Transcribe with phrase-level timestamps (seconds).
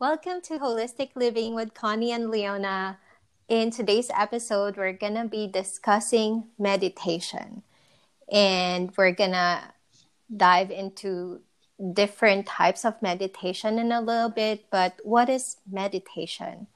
[0.00, 2.96] Welcome to Holistic Living with Connie and Leona.
[3.50, 7.62] In today's episode, we're going to be discussing meditation.
[8.32, 9.60] And we're going to
[10.34, 11.42] dive into
[11.92, 14.64] different types of meditation in a little bit.
[14.70, 16.66] But what is meditation?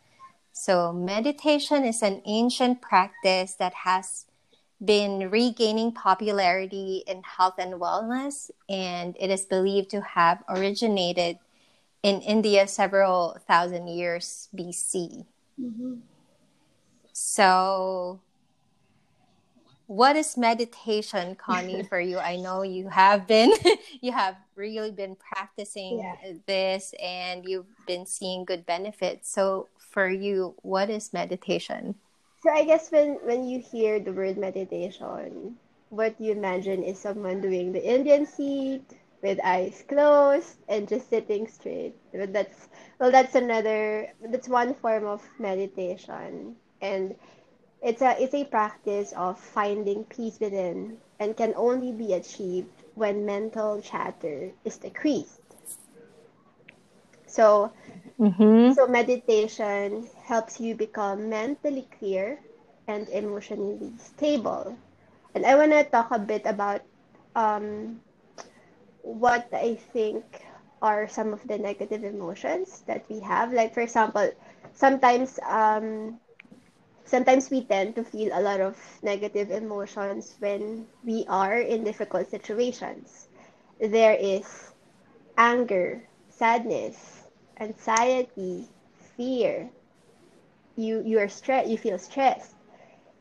[0.52, 4.26] So, meditation is an ancient practice that has
[4.84, 11.38] been regaining popularity in health and wellness, and it is believed to have originated
[12.04, 15.24] in India several thousand years BC.
[15.58, 16.04] Mm-hmm.
[17.14, 18.20] So,
[19.86, 22.18] what is meditation, Connie, for you?
[22.18, 23.52] I know you have been,
[24.02, 26.36] you have really been practicing yeah.
[26.46, 29.32] this, and you've been seeing good benefits.
[29.32, 31.94] So, for you, what is meditation?
[32.44, 35.56] So I guess when when you hear the word meditation,
[35.88, 38.84] what you imagine is someone doing the Indian seat
[39.24, 41.96] with eyes closed and just sitting straight.
[42.12, 42.68] But that's
[43.00, 46.56] well that's another that's one form of meditation.
[46.82, 47.16] And
[47.82, 53.26] it's a it's a practice of finding peace within and can only be achieved when
[53.26, 55.42] mental chatter is decreased.
[57.26, 57.72] So
[58.20, 58.72] Mm-hmm.
[58.72, 62.40] So meditation helps you become mentally clear
[62.86, 64.78] and emotionally stable.
[65.34, 66.82] And I want to talk a bit about
[67.34, 68.03] um,
[69.04, 70.24] what I think
[70.82, 73.52] are some of the negative emotions that we have.
[73.52, 74.32] Like for example,
[74.74, 76.20] sometimes um,
[77.04, 82.28] sometimes we tend to feel a lot of negative emotions when we are in difficult
[82.30, 83.28] situations.
[83.80, 84.72] There is
[85.36, 87.28] anger, sadness,
[87.60, 88.68] anxiety,
[89.16, 89.70] fear.
[90.76, 91.68] You you are stressed.
[91.68, 92.54] You feel stressed,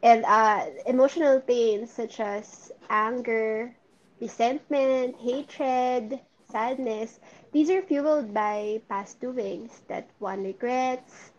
[0.03, 3.75] and uh, emotional pain such as anger,
[4.19, 6.19] resentment, hatred,
[6.51, 7.19] sadness.
[7.51, 11.31] These are fueled by past doings that one regrets,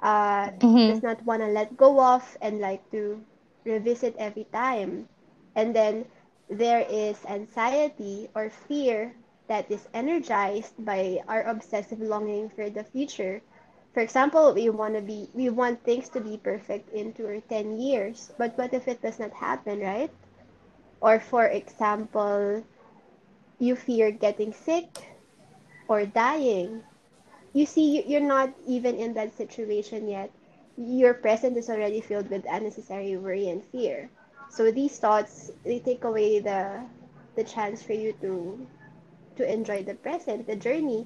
[0.00, 0.88] uh, mm-hmm.
[0.88, 3.22] does not want to let go of, and like to
[3.64, 5.08] revisit every time.
[5.54, 6.06] And then
[6.48, 9.14] there is anxiety or fear
[9.48, 13.42] that is energized by our obsessive longing for the future.
[13.92, 17.40] For example, we want to be we want things to be perfect in 2 or
[17.40, 20.10] 10 years, but what if it does not happen, right?
[21.04, 22.64] Or for example,
[23.58, 24.88] you fear getting sick
[25.86, 26.80] or dying.
[27.52, 30.32] You see you're not even in that situation yet.
[30.80, 34.08] Your present is already filled with unnecessary worry and fear.
[34.48, 36.80] So these thoughts they take away the
[37.36, 38.66] the chance for you to
[39.36, 41.04] to enjoy the present, the journey.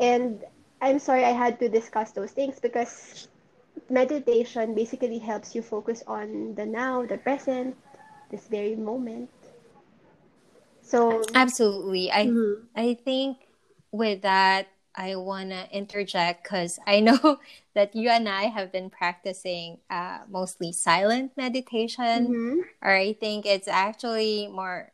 [0.00, 0.40] And
[0.80, 3.28] I'm sorry I had to discuss those things because
[3.90, 7.76] meditation basically helps you focus on the now, the present,
[8.30, 9.30] this very moment.
[10.82, 12.64] So absolutely, I mm-hmm.
[12.76, 13.38] I think
[13.90, 17.38] with that I want to interject because I know
[17.74, 22.58] that you and I have been practicing uh, mostly silent meditation, mm-hmm.
[22.82, 24.92] or I think it's actually more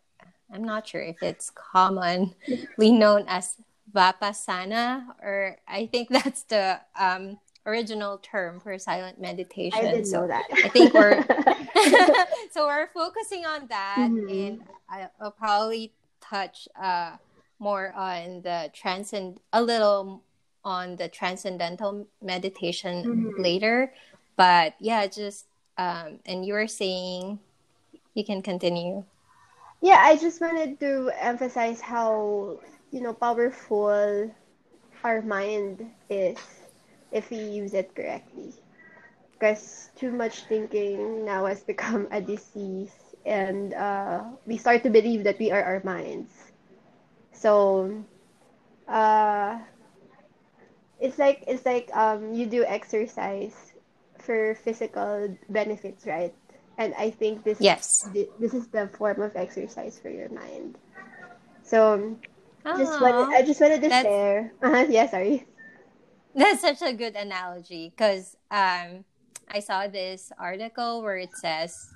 [0.53, 2.35] I'm not sure if it's commonly
[2.79, 3.57] known as
[3.93, 9.79] Vipassana, or I think that's the um, original term for silent meditation.
[9.79, 10.45] I didn't so know that.
[10.53, 11.23] I think we're
[12.53, 14.29] so we're focusing on that, mm-hmm.
[14.29, 17.17] and I'll probably touch uh,
[17.59, 20.23] more on the transcend a little
[20.65, 23.43] on the transcendental meditation mm-hmm.
[23.43, 23.93] later.
[24.37, 25.47] But yeah, just
[25.79, 27.39] um, and you were saying
[28.15, 29.05] you can continue
[29.83, 32.61] yeah, I just wanted to emphasize how,
[32.93, 34.31] you know, powerful
[35.03, 36.39] our mind is
[37.13, 38.55] if we use it correctly.
[39.33, 42.93] Because too much thinking now has become a disease,
[43.27, 46.33] and uh, we start to believe that we are our minds.
[47.33, 48.05] So,
[48.89, 49.59] uh,
[51.01, 53.55] it's like it's like um, you do exercise
[54.19, 56.35] for physical benefits, right?
[56.79, 58.09] and I think this yes
[58.41, 60.79] this is the form of exercise for your mind.
[61.63, 62.17] So
[62.77, 64.53] just wanted, I just wanted to that's, share.
[64.63, 65.47] Uh-huh, yeah, sorry.
[66.35, 69.05] That's such a good analogy because um,
[69.49, 71.93] I saw this article where it says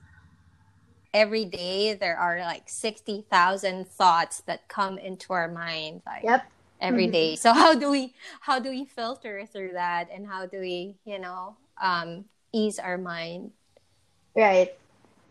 [1.15, 6.03] every day there are like sixty thousand thoughts that come into our mind.
[6.05, 6.47] Like, yep.
[6.81, 7.37] every mm-hmm.
[7.37, 11.19] So how do we how do we filter through that, and how do we you
[11.19, 13.53] know um, ease our mind
[14.37, 14.77] Right.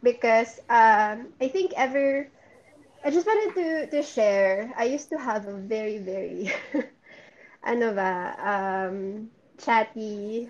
[0.01, 2.27] Because um, I think ever,
[3.03, 6.51] I just wanted to, to share, I used to have a very, very,
[7.65, 10.49] ano ba, um, chatty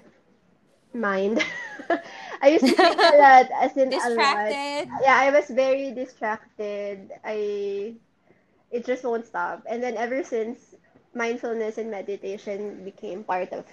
[0.94, 1.44] mind.
[2.42, 4.88] I used to think a lot, as in distracted.
[4.88, 5.02] a lot.
[5.04, 7.12] Yeah, I was very distracted.
[7.24, 7.96] I,
[8.72, 9.64] it just won't stop.
[9.70, 10.76] And then ever since
[11.14, 13.66] mindfulness and meditation became part of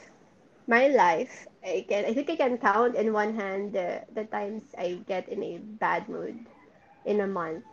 [0.66, 4.62] my life, I can I think I can count in one hand the the times
[4.78, 6.38] I get in a bad mood
[7.04, 7.64] in a month.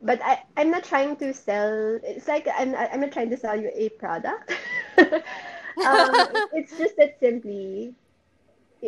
[0.00, 1.98] But I I'm not trying to sell.
[2.02, 4.52] It's like I'm I'm not trying to sell you a product.
[4.98, 5.10] um,
[6.54, 7.94] it's just that simply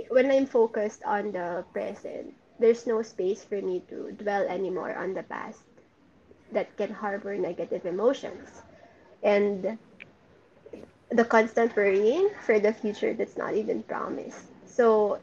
[0.09, 5.15] when I'm focused on the present, there's no space for me to dwell anymore on
[5.15, 5.63] the past
[6.53, 8.63] that can harbor negative emotions.
[9.23, 9.79] And
[11.11, 14.47] the constant worrying for the future that's not even promised.
[14.67, 15.19] So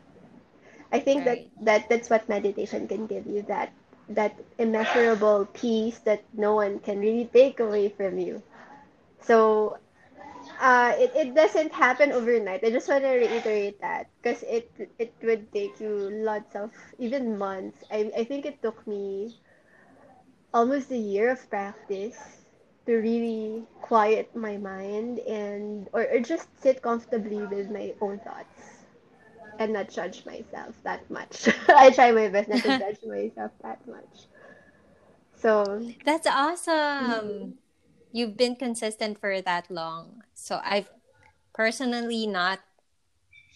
[0.91, 1.49] I think right.
[1.59, 3.71] that, that that's what meditation can give you that
[4.09, 8.41] that immeasurable peace that no one can really take away from you.
[9.21, 9.77] So
[10.59, 12.63] uh, it, it doesn't happen overnight.
[12.63, 17.37] I just want to reiterate that because it it would take you lots of even
[17.37, 17.83] months.
[17.91, 19.33] I, I think it took me
[20.53, 22.45] almost a year of practice
[22.85, 28.56] to really quiet my mind and or, or just sit comfortably with my own thoughts
[29.59, 31.49] and not judge myself that much.
[31.67, 34.27] I try my best not to judge myself that much.
[35.35, 36.73] So that's awesome.
[36.73, 37.49] Mm-hmm.
[38.11, 40.23] You've been consistent for that long.
[40.33, 40.89] So I've
[41.53, 42.59] personally not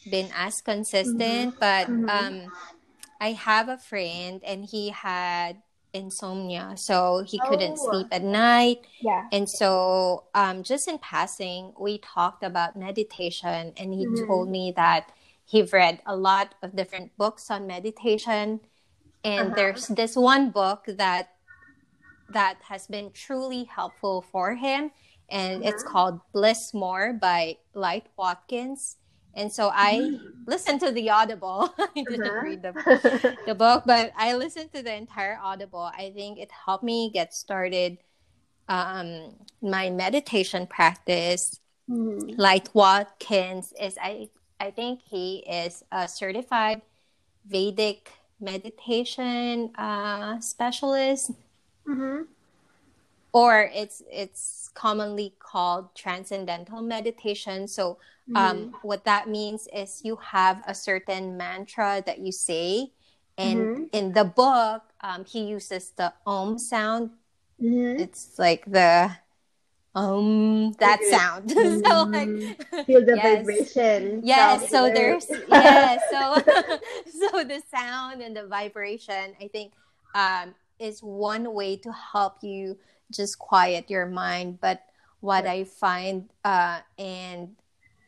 [0.10, 1.60] been as consistent, mm-hmm.
[1.60, 2.10] but mm-hmm.
[2.10, 2.52] um
[3.20, 5.62] I have a friend and he had
[5.94, 7.92] insomnia so he couldn't oh.
[7.92, 13.94] sleep at night yeah and so um, just in passing we talked about meditation and
[13.94, 14.26] he mm-hmm.
[14.26, 15.12] told me that
[15.52, 18.62] he read a lot of different books on meditation
[19.24, 19.56] and uh-huh.
[19.56, 21.36] there's this one book that
[22.30, 24.92] that has been truly helpful for him
[25.30, 28.96] and it's called bliss more by light watkins
[29.34, 30.20] and so I mm.
[30.46, 31.74] listened to the Audible.
[31.80, 32.42] I didn't uh-huh.
[32.44, 35.90] read the, the book, but I listened to the entire Audible.
[35.98, 37.98] I think it helped me get started
[38.68, 41.62] um, my meditation practice.
[41.90, 42.38] Mm.
[42.38, 44.28] Light Watkins is I
[44.62, 46.86] I think he is a certified
[47.50, 51.32] Vedic meditation uh, specialist.
[51.90, 52.30] Mm-hmm.
[53.34, 57.68] Or it's it's commonly called transcendental meditation.
[57.68, 57.98] So
[58.36, 58.88] um, mm-hmm.
[58.88, 62.92] what that means is you have a certain mantra that you say.
[63.38, 63.84] And mm-hmm.
[63.94, 67.18] in the book, um, he uses the om sound.
[67.58, 68.04] Mm-hmm.
[68.04, 69.10] It's like the
[69.94, 72.82] um that sound so like mm-hmm.
[72.84, 73.38] feel the yes.
[73.38, 76.36] vibration yes so there's yeah so
[77.06, 79.74] so the sound and the vibration i think
[80.16, 82.78] um is one way to help you
[83.12, 84.82] just quiet your mind but
[85.20, 87.50] what i find uh and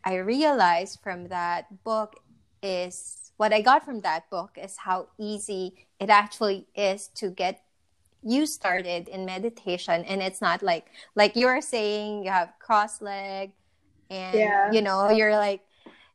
[0.03, 2.19] I realized from that book
[2.61, 7.62] is what I got from that book is how easy it actually is to get
[8.23, 13.51] you started in meditation and it's not like like you're saying you have cross leg
[14.09, 14.71] and yeah.
[14.71, 15.61] you know you're like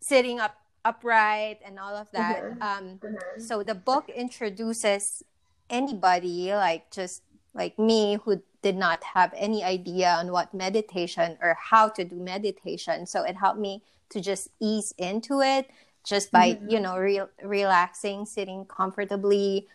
[0.01, 2.63] sitting up upright and all of that mm-hmm.
[2.63, 3.41] Um, mm-hmm.
[3.41, 5.23] so the book introduces
[5.69, 7.23] anybody like just
[7.55, 12.17] like me who did not have any idea on what meditation or how to do
[12.17, 13.07] meditation.
[13.07, 15.71] So it helped me to just ease into it
[16.05, 16.71] just by, mm-hmm.
[16.71, 19.69] you know, re- relaxing, sitting comfortably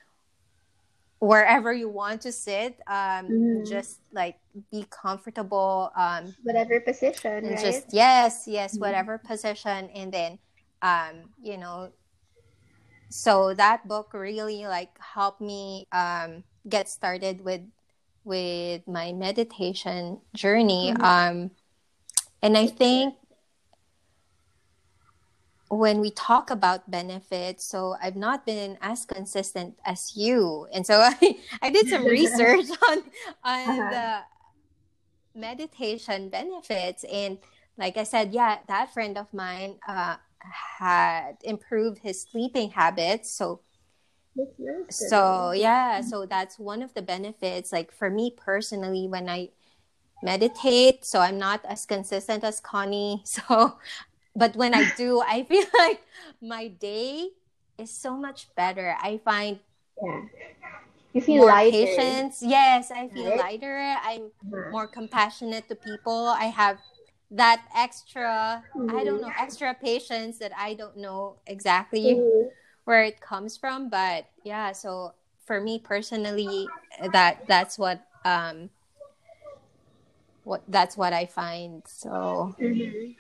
[1.24, 2.80] wherever you want to sit.
[2.86, 3.64] Um, mm-hmm.
[3.64, 4.36] Just like
[4.72, 5.92] be comfortable.
[5.96, 7.60] Um, whatever position, right?
[7.60, 8.82] Just, yes, yes, mm-hmm.
[8.82, 9.90] whatever position.
[9.96, 10.40] And then,
[10.82, 11.92] um, you know,
[13.10, 17.62] so that book really like helped me um, get started with
[18.26, 20.92] with my meditation journey.
[20.92, 21.04] Mm-hmm.
[21.04, 21.52] Um,
[22.42, 23.16] and I think
[25.78, 31.00] when we talk about benefits, so I've not been as consistent as you, and so
[31.02, 32.98] I, I did some research on
[33.44, 33.90] on uh-huh.
[35.34, 37.38] the meditation benefits, and
[37.78, 40.18] like I said, yeah, that friend of mine uh,
[40.80, 43.62] had improved his sleeping habits, so
[44.90, 47.72] so yeah so that's one of the benefits.
[47.72, 49.50] Like for me personally when i
[50.24, 53.22] meditate so i'm not as consistent as connie.
[53.26, 53.78] So
[54.36, 56.02] but when i do i feel like
[56.42, 57.30] my day
[57.78, 59.60] is so much better i find
[60.02, 60.22] yeah
[61.14, 61.72] you feel more lighter.
[61.72, 63.40] patience yes i feel right?
[63.40, 64.72] lighter i'm uh-huh.
[64.72, 66.78] more compassionate to people i have
[67.30, 68.96] that extra mm-hmm.
[68.96, 69.44] i don't know mm-hmm.
[69.44, 72.50] extra patience that i don't know exactly mm-hmm
[72.86, 75.14] where it comes from but yeah so
[75.46, 76.68] for me personally
[77.12, 78.70] that that's what um
[80.44, 83.12] what that's what i find so mm-hmm.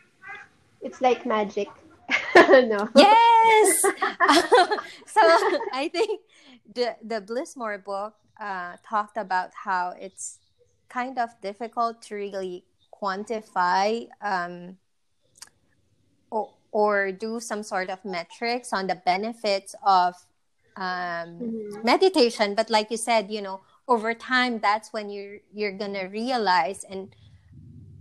[0.84, 1.68] It's like magic.
[2.36, 2.90] No.
[2.96, 3.86] Yes!
[5.06, 5.22] So
[5.72, 6.22] i think
[6.74, 10.40] the the blissmore book uh talked about how it's
[10.90, 12.64] kind of difficult to really
[12.94, 14.78] quantify um,
[16.30, 20.16] or, or do some sort of metrics on the benefits of
[20.78, 21.84] um, mm-hmm.
[21.84, 22.56] meditation.
[22.56, 27.16] But like you said you know over time that's when you're you're gonna realize and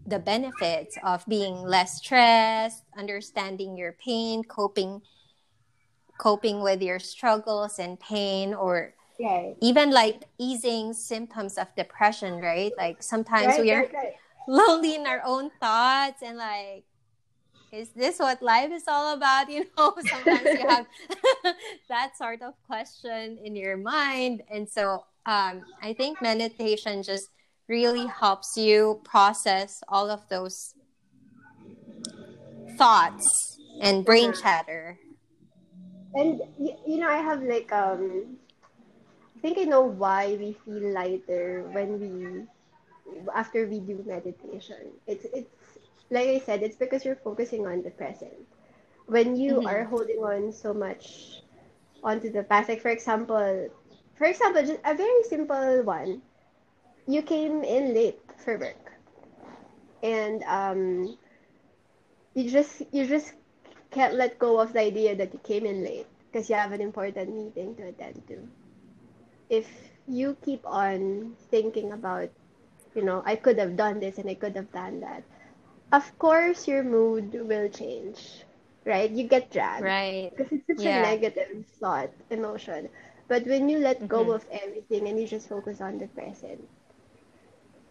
[0.07, 5.01] the benefits of being less stressed understanding your pain coping
[6.19, 9.57] coping with your struggles and pain or right.
[9.61, 12.73] even like easing symptoms of depression right?
[12.77, 14.15] Like sometimes right, we are right,
[14.49, 16.85] lonely in our own thoughts and like
[17.71, 19.49] is this what life is all about?
[19.51, 20.87] You know sometimes you have
[21.89, 24.43] that sort of question in your mind.
[24.51, 27.29] And so um, i think meditation just
[27.73, 30.77] really helps you process all of those
[32.77, 34.99] thoughts and brain chatter
[36.15, 38.37] and you know i have like um
[39.37, 42.13] i think i know why we feel lighter when we
[43.33, 45.49] after we do meditation it's it's
[46.13, 48.37] like I said, it's because you're focusing on the present.
[49.07, 49.67] When you mm-hmm.
[49.67, 51.41] are holding on so much
[52.05, 53.71] onto the past, like for example,
[54.15, 56.21] for example, just a very simple one.
[57.07, 58.93] You came in late for work,
[60.03, 61.19] and um,
[62.35, 63.35] you just you just
[63.91, 66.81] can't let go of the idea that you came in late because you have an
[66.81, 68.39] important meeting to attend to.
[69.51, 69.69] If
[70.09, 72.31] you keep on thinking about,
[72.95, 75.23] you know, I could have done this and I could have done that,
[75.93, 78.45] of course your mood will change
[78.85, 80.99] right you get dragged right because it's such yeah.
[80.99, 82.89] a negative thought emotion
[83.29, 84.33] but when you let go mm-hmm.
[84.33, 86.67] of everything and you just focus on the present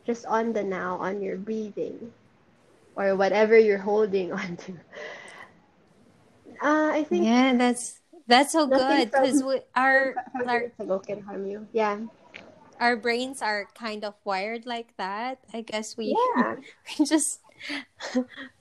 [0.05, 2.11] just on the now on your breathing
[2.95, 4.71] or whatever you're holding on to
[6.61, 9.43] uh, i think yeah that's that's so good because
[9.75, 10.15] our
[10.47, 11.99] our can harm you yeah
[12.79, 16.55] our brains are kind of wired like that i guess we, yeah.
[16.97, 17.39] we just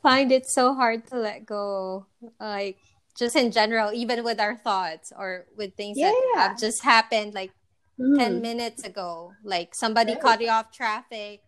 [0.02, 2.06] find it so hard to let go.
[2.38, 2.78] Like
[3.16, 6.10] just in general, even with our thoughts or with things yeah.
[6.10, 7.52] that have just happened like
[8.00, 8.16] mm.
[8.16, 9.32] 10 minutes ago.
[9.44, 10.22] Like somebody right.
[10.22, 11.42] cut you off traffic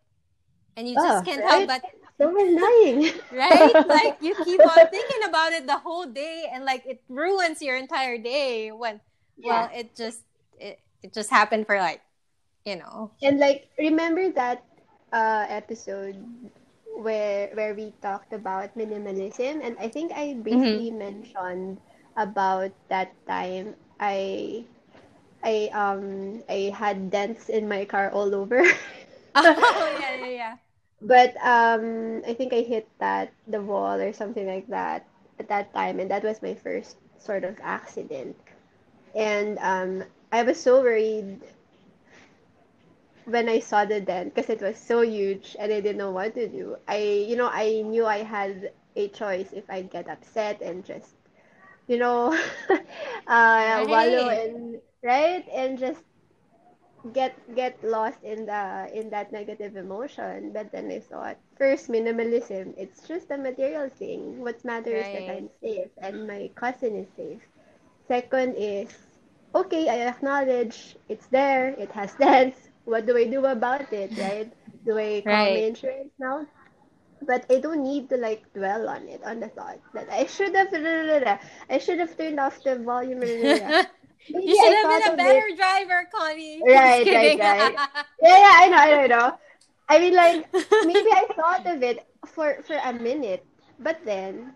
[0.77, 1.69] and you just oh, can't right?
[1.69, 1.83] help but
[2.21, 3.13] so annoying.
[3.33, 3.73] right?
[3.89, 7.77] Like you keep on thinking about it the whole day and like it ruins your
[7.77, 9.01] entire day when
[9.37, 9.49] yeah.
[9.49, 10.23] well it just
[10.59, 12.01] it, it just happened for like
[12.65, 13.11] you know.
[13.23, 14.65] And like remember that
[15.13, 16.17] uh episode
[16.97, 20.99] where where we talked about minimalism and I think I briefly mm-hmm.
[20.99, 21.81] mentioned
[22.17, 24.65] about that time I
[25.43, 28.63] I um I had dents in my car all over.
[29.75, 30.57] oh yeah yeah yeah.
[31.03, 35.07] But um I think I hit that the wall or something like that
[35.39, 38.37] at that time and that was my first sort of accident.
[39.15, 41.41] And um I was so worried
[43.25, 46.35] when I saw the dent because it was so huge and I didn't know what
[46.35, 46.77] to do.
[46.89, 51.15] I you know I knew I had a choice if I get upset and just
[51.87, 52.33] you know
[53.27, 53.89] uh right.
[53.89, 56.03] wallow and right and just
[57.13, 62.73] get get lost in the in that negative emotion but then i thought first minimalism
[62.77, 65.17] it's just a material thing what matters right.
[65.17, 67.43] is that i'm safe and my cousin is safe
[68.07, 68.89] second is
[69.55, 74.51] okay i acknowledge it's there it has dents what do I do about it, right?
[74.85, 75.55] Do I call right.
[75.55, 76.47] my insurance now?
[77.23, 80.55] But I don't need to like dwell on it, on the thought that I should
[80.57, 80.73] have,
[81.71, 83.23] I should have turned off the volume.
[84.31, 85.57] Maybe you should have been a better it.
[85.57, 86.63] driver, Connie.
[86.65, 87.75] Right, right, right.
[88.23, 89.39] yeah, yeah, I know, I know.
[89.89, 90.47] I mean, like
[90.87, 93.45] maybe I thought of it for for a minute,
[93.79, 94.55] but then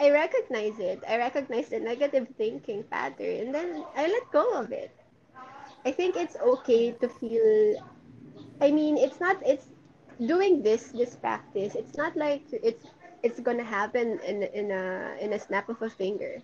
[0.00, 1.02] I recognize it.
[1.08, 4.90] I recognize the negative thinking pattern, and then I let go of it.
[5.84, 7.82] I think it's okay to feel
[8.60, 9.66] I mean it's not it's
[10.26, 12.86] doing this this practice it's not like it's
[13.22, 16.38] it's gonna happen in in a in a snap of a finger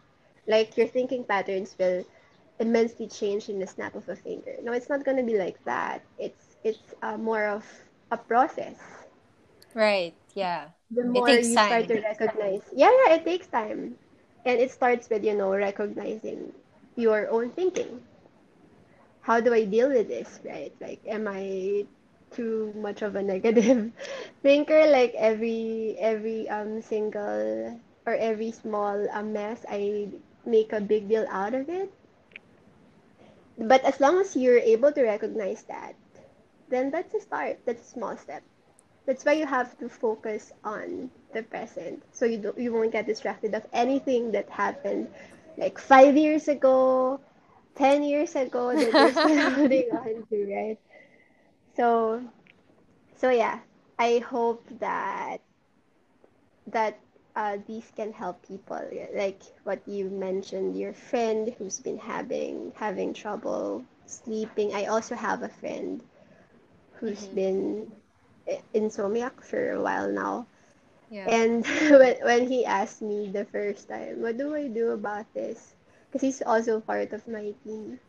[0.48, 2.04] like your thinking patterns will
[2.60, 6.02] immensely change in a snap of a finger no it's not gonna be like that
[6.18, 7.64] it's it's uh, more of
[8.10, 9.06] a process
[9.74, 11.58] right yeah the more you time.
[11.58, 13.96] start to recognize yeah yeah it takes time
[14.44, 16.52] and it starts with you know recognizing
[16.96, 18.02] your own thinking
[19.22, 20.72] how do I deal with this, right?
[20.80, 21.86] Like, am I
[22.30, 23.92] too much of a negative
[24.42, 24.86] thinker?
[24.86, 30.08] Like every every um single or every small um, mess, I
[30.48, 31.92] make a big deal out of it.
[33.58, 35.94] But as long as you're able to recognize that,
[36.68, 37.58] then that's a start.
[37.64, 38.42] That's a small step.
[39.06, 43.06] That's why you have to focus on the present, so you don't you won't get
[43.06, 45.08] distracted of anything that happened
[45.56, 47.20] like five years ago
[47.78, 50.78] 10 years ago that you're still holding on to, right?
[51.76, 52.22] So,
[53.16, 53.60] so yeah,
[53.98, 55.38] I hope that
[56.66, 56.98] that
[57.38, 58.82] uh, these can help people.
[59.14, 64.74] Like what you mentioned, your friend who's been having having trouble sleeping.
[64.74, 66.02] I also have a friend
[66.98, 67.38] who's mm-hmm.
[67.38, 67.92] been
[68.74, 70.46] insomniac for a while now.
[71.14, 71.30] Yeah.
[71.30, 71.64] And
[71.94, 75.78] when, when he asked me the first time, what do I do about this?
[76.10, 78.00] Because he's also part of my team.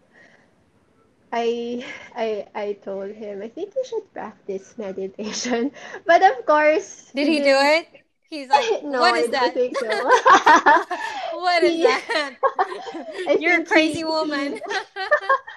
[1.32, 1.86] I
[2.18, 5.70] I I told him I think you should practice meditation,
[6.10, 8.09] but of course, did he do it?
[8.30, 9.54] He's like, no, what is that?
[9.54, 9.90] Think so.
[11.34, 12.38] what is that?
[13.40, 14.62] You're a crazy he, woman.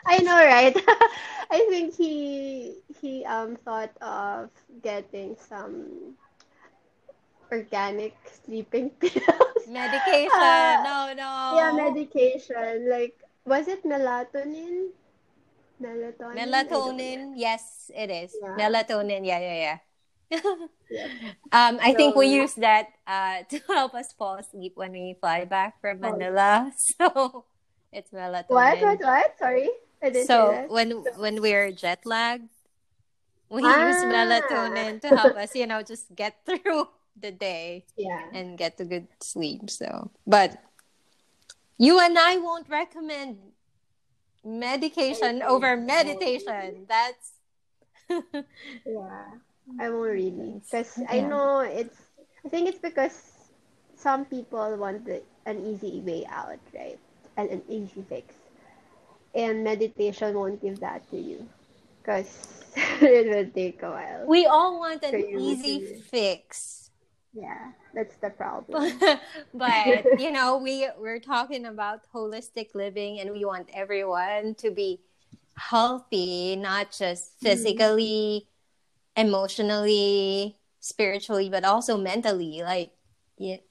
[0.06, 0.72] I know, right?
[1.52, 4.48] I think he he um thought of
[4.82, 6.16] getting some
[7.52, 9.68] organic sleeping pills.
[9.68, 10.32] Medication.
[10.32, 11.32] Uh, no, no.
[11.60, 12.88] Yeah, medication.
[12.88, 14.96] Like was it melatonin?
[15.76, 16.40] Melatonin.
[16.40, 17.20] Melatonin.
[17.36, 18.32] Yes, it is.
[18.40, 18.56] Yeah.
[18.56, 19.26] Melatonin.
[19.26, 19.78] Yeah, yeah, yeah.
[21.52, 25.16] Um, I so, think we use that uh, to help us fall asleep when we
[25.20, 26.12] fly back from oh.
[26.12, 26.72] Manila.
[26.76, 27.44] So
[27.92, 28.48] it's melatonin.
[28.48, 28.80] What?
[28.80, 29.00] What?
[29.00, 29.38] What?
[29.38, 29.68] Sorry,
[30.26, 32.48] so when when we're jet lagged,
[33.48, 33.88] we ah.
[33.88, 36.88] use melatonin to help us, you know, just get through
[37.20, 38.28] the day yeah.
[38.32, 39.70] and get a good sleep.
[39.70, 40.56] So, but
[41.78, 43.38] you and I won't recommend
[44.44, 46.86] medication over meditation.
[46.88, 47.32] That's
[48.86, 49.38] yeah,
[49.80, 51.06] I won't really because yeah.
[51.08, 51.96] I know it's.
[52.44, 53.32] I think it's because
[53.96, 56.98] some people want the, an easy way out, right?
[57.36, 58.34] And an easy fix,
[59.34, 61.48] and meditation won't give that to you
[62.02, 62.64] because
[63.00, 64.26] it will take a while.
[64.26, 66.82] We all want an easy fix
[67.32, 68.92] yeah that's the problem
[69.54, 75.00] but you know we we're talking about holistic living and we want everyone to be
[75.56, 77.46] healthy not just mm-hmm.
[77.46, 78.51] physically mm-hmm.
[79.16, 82.92] Emotionally spiritually but also mentally like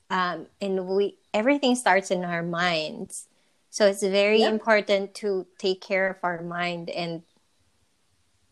[0.09, 3.27] um and we everything starts in our minds
[3.69, 4.51] so it's very yep.
[4.51, 7.23] important to take care of our mind and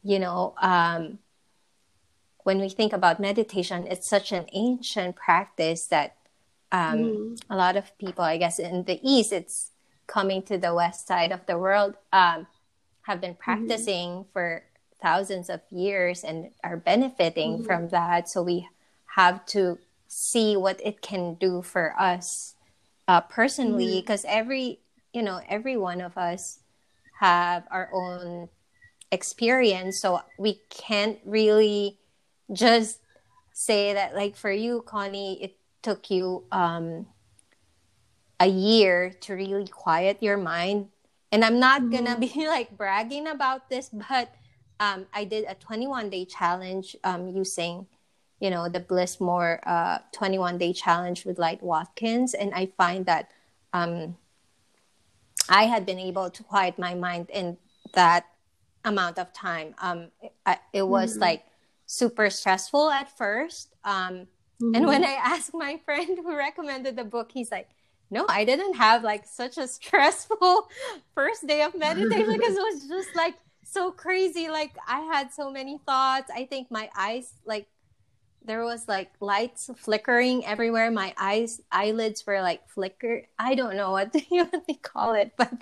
[0.04, 1.19] you know um
[2.49, 6.15] when we think about meditation, it's such an ancient practice that
[6.71, 7.41] um, mm.
[7.47, 9.71] a lot of people, I guess, in the East, it's
[10.08, 12.47] coming to the West side of the world, um,
[13.04, 13.43] have been mm-hmm.
[13.43, 14.32] practicing mm-hmm.
[14.34, 14.63] for
[15.01, 17.65] thousands of years and are benefiting mm-hmm.
[17.65, 18.29] from that.
[18.29, 18.67] So we
[19.15, 22.55] have to see what it can do for us
[23.07, 24.39] uh, personally, because mm-hmm.
[24.39, 24.79] every
[25.13, 26.59] you know every one of us
[27.19, 28.49] have our own
[29.12, 31.97] experience, so we can't really
[32.51, 32.99] just
[33.59, 37.05] say that like for you connie it took you um
[38.39, 40.88] a year to really quiet your mind
[41.33, 42.05] and i'm not mm-hmm.
[42.05, 44.33] gonna be like bragging about this but
[44.79, 47.85] um i did a 21 day challenge um using
[48.39, 53.05] you know the bliss more uh 21 day challenge with light watkins and i find
[53.05, 53.29] that
[53.73, 54.15] um
[55.49, 57.57] i had been able to quiet my mind in
[57.93, 58.25] that
[58.85, 61.21] amount of time um it, it was mm-hmm.
[61.21, 61.45] like
[61.89, 63.73] super stressful at first.
[63.83, 64.27] Um,
[64.61, 64.75] mm-hmm.
[64.75, 67.67] And when I asked my friend who recommended the book, he's like,
[68.11, 70.69] no, I didn't have like such a stressful
[71.15, 73.33] first day of meditation because it was just like
[73.71, 74.49] so crazy.
[74.49, 76.32] Like I had so many thoughts.
[76.34, 77.67] I think my eyes, like,
[78.43, 80.89] there was like lights flickering everywhere.
[80.91, 83.23] My eyes, eyelids were like flicker.
[83.38, 84.47] I don't know what you
[84.82, 85.53] call it, but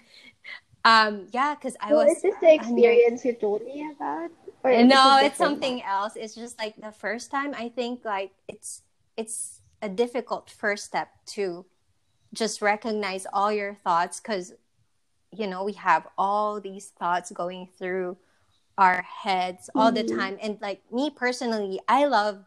[0.86, 2.18] um, yeah, because I well, was.
[2.18, 4.32] Is this the experience under- you told me about?
[4.64, 6.16] No, it's something else.
[6.16, 7.54] It's just like the first time.
[7.58, 8.84] I think like it's
[9.16, 11.66] it's a difficult first step to
[12.34, 14.54] just recognize all your thoughts because
[15.36, 18.18] you know we have all these thoughts going through
[18.78, 20.08] our heads all mm-hmm.
[20.08, 22.44] the time and like me personally i love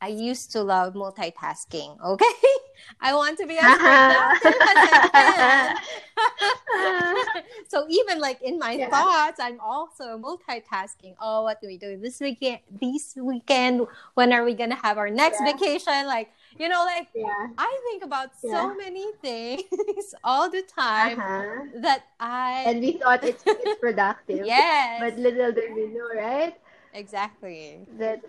[0.00, 2.00] I used to love multitasking.
[2.00, 2.34] Okay,
[3.00, 5.80] I want to be as productive as I
[6.14, 7.44] can.
[7.68, 8.90] so even like in my yeah.
[8.90, 11.16] thoughts, I'm also multitasking.
[11.20, 12.60] Oh, what do we do this weekend?
[12.70, 15.52] This weekend, when are we gonna have our next yeah.
[15.52, 16.06] vacation?
[16.06, 17.48] Like you know, like yeah.
[17.58, 21.80] I think about so many things all the time uh-huh.
[21.82, 24.46] that I and we thought it's, it's productive.
[24.46, 26.54] yes, but little did we know, right?
[26.94, 27.84] Exactly.
[27.98, 28.22] That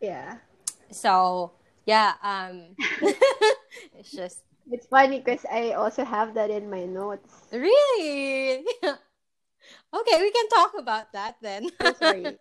[0.00, 0.36] yeah
[0.90, 1.52] so
[1.86, 2.76] yeah um
[3.98, 4.40] it's just
[4.70, 8.64] it's funny because i also have that in my notes really
[9.94, 12.36] okay we can talk about that then sorry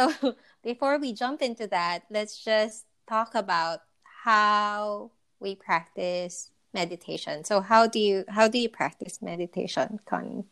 [0.00, 3.80] so before we jump into that let's just talk about
[4.24, 10.44] how we practice meditation so how do you how do you practice meditation connie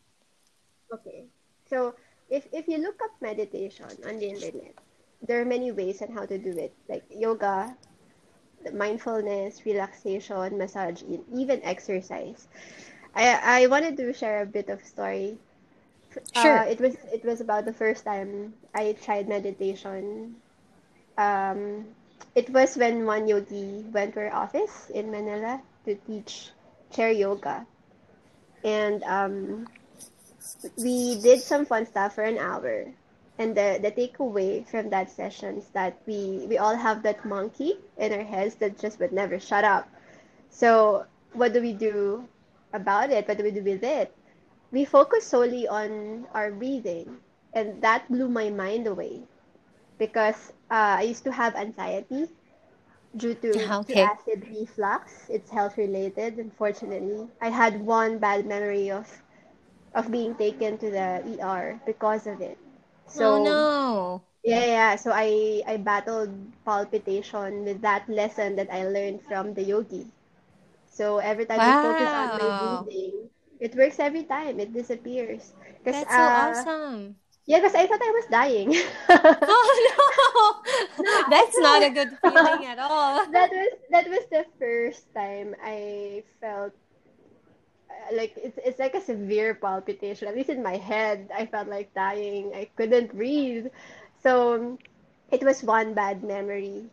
[0.93, 1.25] okay
[1.73, 1.95] so
[2.33, 4.73] if if you look up meditation on the internet,
[5.21, 7.77] there are many ways on how to do it, like yoga,
[8.73, 11.05] mindfulness, relaxation, massage,
[11.37, 12.49] even exercise.
[13.15, 15.37] I I wanted to share a bit of story.
[16.35, 16.59] Sure.
[16.59, 20.37] Uh, it was it was about the first time I tried meditation.
[21.17, 21.87] Um,
[22.35, 26.51] it was when one yogi went to our office in Manila to teach
[26.91, 27.67] chair yoga,
[28.65, 29.67] and um,
[30.77, 32.87] we did some fun stuff for an hour.
[33.39, 37.75] And the, the takeaway from that session is that we, we all have that monkey
[37.97, 39.89] in our heads that just would never shut up.
[40.51, 42.29] So what do we do
[42.73, 43.27] about it?
[43.27, 44.15] What do we do with it?
[44.73, 47.21] We focus solely on our breathing.
[47.55, 49.23] And that blew my mind away
[49.99, 52.29] because uh, I used to have anxiety
[53.17, 55.29] due to, to acid reflux.
[55.31, 57.29] It's health related, unfortunately.
[57.41, 59.23] I had one bad memory of
[59.95, 62.59] of being taken to the ER because of it.
[63.19, 64.25] Oh So no.
[64.45, 64.97] yeah, yeah.
[64.97, 66.31] So I I battled
[66.65, 70.07] palpitation with that lesson that I learned from the yogi.
[70.87, 73.31] So every time I focus on my breathing,
[73.63, 74.59] it works every time.
[74.61, 75.55] It disappears.
[75.85, 77.17] That's so uh awesome.
[77.47, 78.75] yeah, cause I thought I was dying.
[79.49, 81.05] Oh no.
[81.05, 83.27] No, That's not a good feeling at all.
[83.33, 86.73] that was that was the first time I felt
[87.91, 90.29] uh, like it's it's like a severe palpitation.
[90.29, 92.53] At least in my head, I felt like dying.
[92.55, 93.67] I couldn't breathe.
[94.23, 94.79] So
[95.33, 96.91] it was one bad memory,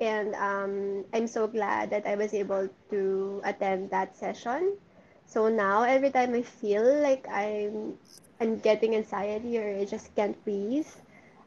[0.00, 4.76] and um, I'm so glad that I was able to attend that session.
[5.32, 7.96] So now every time I feel like I'm
[8.40, 10.88] I'm getting anxiety or I just can't breathe,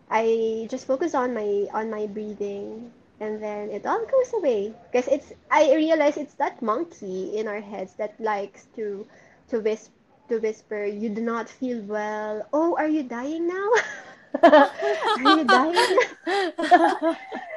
[0.10, 2.91] I just focus on my on my breathing.
[3.19, 4.74] And then it all goes away.
[4.89, 9.06] Because it's I realize it's that monkey in our heads that likes to
[9.50, 9.93] to whisper
[10.30, 12.41] to whisper you do not feel well.
[12.54, 13.69] Oh are you dying now?
[15.15, 15.78] Are you dying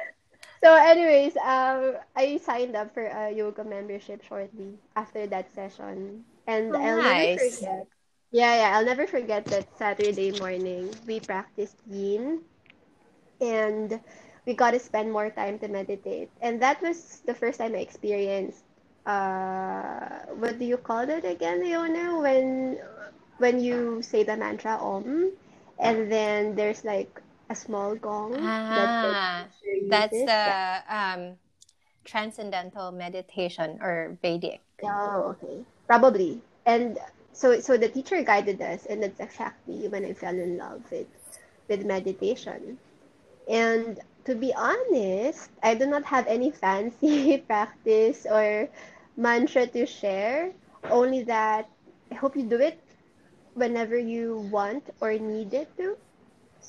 [0.63, 6.75] so anyways um I signed up for a yoga membership shortly after that session and
[6.77, 7.87] I'll never forget
[8.31, 12.41] yeah yeah I'll never forget that Saturday morning we practiced yin
[13.41, 13.99] and
[14.45, 16.29] we got to spend more time to meditate.
[16.41, 18.63] And that was the first time I experienced
[19.05, 22.19] uh what do you call it again, Leona?
[22.19, 22.77] When
[23.37, 25.31] when you say the mantra Om
[25.79, 30.31] and then there's like a small gong Ah, teacher that's uses.
[30.45, 30.55] Yeah.
[30.55, 31.37] the um
[32.05, 34.61] transcendental meditation or Vedic.
[34.83, 35.65] Oh, okay.
[35.87, 36.41] Probably.
[36.65, 36.99] And
[37.33, 41.07] so so the teacher guided us and that's exactly when I fell in love with
[41.69, 42.79] with meditation.
[43.47, 48.69] And to be honest, I do not have any fancy practice or
[49.17, 50.53] mantra to share.
[50.89, 51.69] Only that
[52.11, 52.79] I hope you do it
[53.53, 55.97] whenever you want or need it to.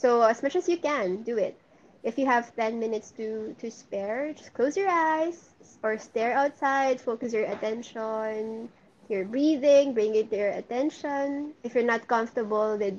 [0.01, 1.61] So as much as you can, do it.
[2.03, 6.99] If you have 10 minutes to, to spare, just close your eyes or stare outside,
[6.99, 8.71] focus your attention,
[9.11, 11.53] your breathing, bring it to your attention.
[11.63, 12.97] If you're not comfortable with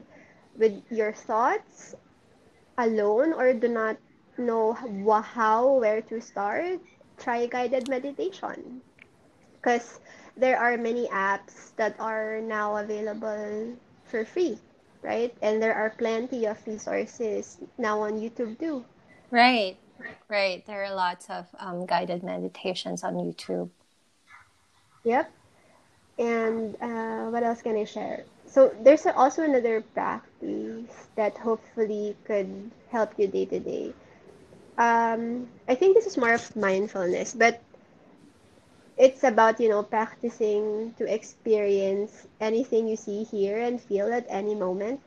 [0.54, 1.96] with your thoughts,
[2.78, 3.98] alone or do not
[4.38, 4.74] know
[5.26, 6.78] how, where to start,
[7.18, 8.78] try guided meditation.
[9.58, 10.00] Because
[10.38, 13.74] there are many apps that are now available
[14.06, 14.60] for free,
[15.02, 15.34] right?
[15.42, 18.86] And there are plenty of resources now on YouTube too.
[19.30, 19.78] Right,
[20.28, 20.66] right.
[20.66, 23.70] There are lots of um, guided meditations on YouTube.
[25.04, 25.32] Yep.
[26.20, 28.26] And uh, what else can I share?
[28.46, 33.94] So there's also another practice that hopefully could help you day to day.
[34.78, 37.62] Um, I think this is more of mindfulness, but
[39.02, 44.56] it's about you know practicing to experience anything you see hear and feel at any
[44.56, 45.02] moment.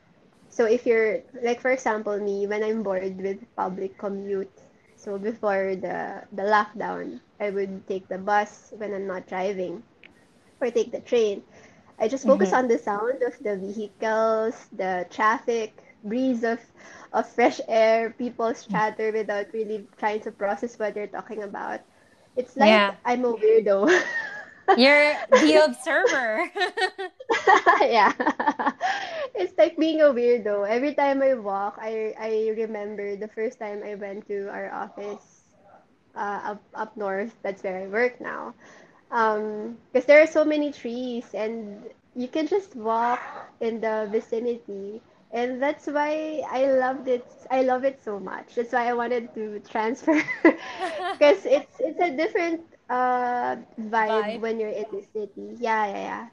[0.49, 4.51] So if you're like for example me when i'm bored with public commute
[4.95, 9.83] so before the the lockdown i would take the bus when i'm not driving
[10.61, 11.43] or take the train.
[11.99, 16.59] I just focus hmm on the sound of the vehicles the traffic breeze of
[17.13, 21.81] of fresh air people's chatter without really trying to process what they're talking about
[22.35, 23.89] it's like Yeah, I'm a weirdo.
[24.75, 26.49] you're the observer.
[27.81, 28.13] yeah.
[29.35, 30.67] It's like being a weirdo.
[30.67, 35.45] Every time I walk, I I remember the first time I went to our office
[36.15, 37.35] uh, up up north.
[37.43, 38.53] That's where I work now.
[39.11, 43.21] Um, because there are so many trees and you can just walk
[43.59, 45.01] in the vicinity.
[45.31, 47.25] And that's why I loved it.
[47.49, 48.55] I love it so much.
[48.55, 50.21] That's why I wanted to transfer
[51.17, 54.41] because it's it's a different uh vibe Vibe.
[54.41, 55.55] when you're in the city.
[55.59, 56.27] Yeah, yeah, yeah.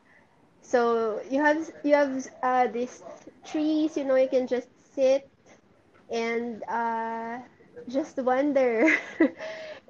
[0.62, 3.02] So you have you have uh this
[3.44, 5.28] trees, you know, you can just sit
[6.10, 7.38] and uh,
[7.88, 8.86] just wonder.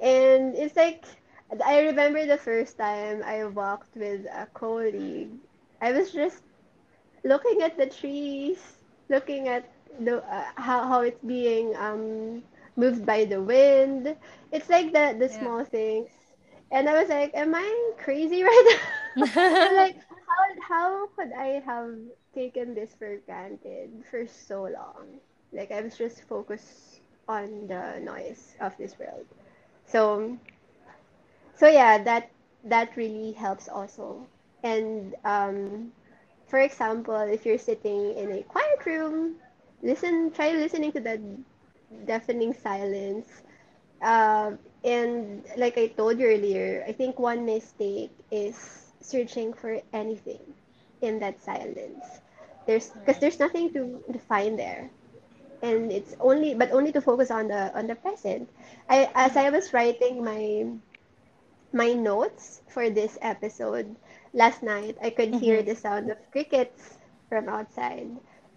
[0.00, 1.04] and it's like,
[1.64, 5.32] I remember the first time I walked with a colleague.
[5.80, 6.42] I was just
[7.24, 8.81] looking at the trees,
[9.12, 9.68] looking at
[10.00, 12.42] the uh, how how it's being um
[12.76, 14.16] moved by the wind.
[14.52, 15.38] It's like the the yeah.
[15.38, 16.10] small things.
[16.72, 18.66] And I was like, am I crazy right
[19.16, 19.26] now?
[19.76, 19.96] like
[20.26, 21.94] how how could I have
[22.34, 25.20] taken this for granted for so long?
[25.52, 29.26] Like I was just focused on the noise of this world.
[29.86, 30.38] So
[31.54, 32.30] so yeah, that
[32.64, 34.26] that really helps also.
[34.62, 35.92] And um
[36.52, 39.36] for example, if you're sitting in a quiet room,
[39.82, 41.20] listen, try listening to that
[42.06, 43.28] deafening silence.
[44.02, 44.52] Uh,
[44.84, 50.42] and like I told you earlier, I think one mistake is searching for anything
[51.02, 52.04] in that silence.
[52.66, 54.90] There's because there's nothing to, to find there,
[55.62, 58.50] and it's only but only to focus on the on the present.
[58.88, 60.66] I as I was writing my
[61.72, 63.96] my notes for this episode,
[64.32, 65.68] last night, I could hear mm-hmm.
[65.68, 68.08] the sound of crickets from outside.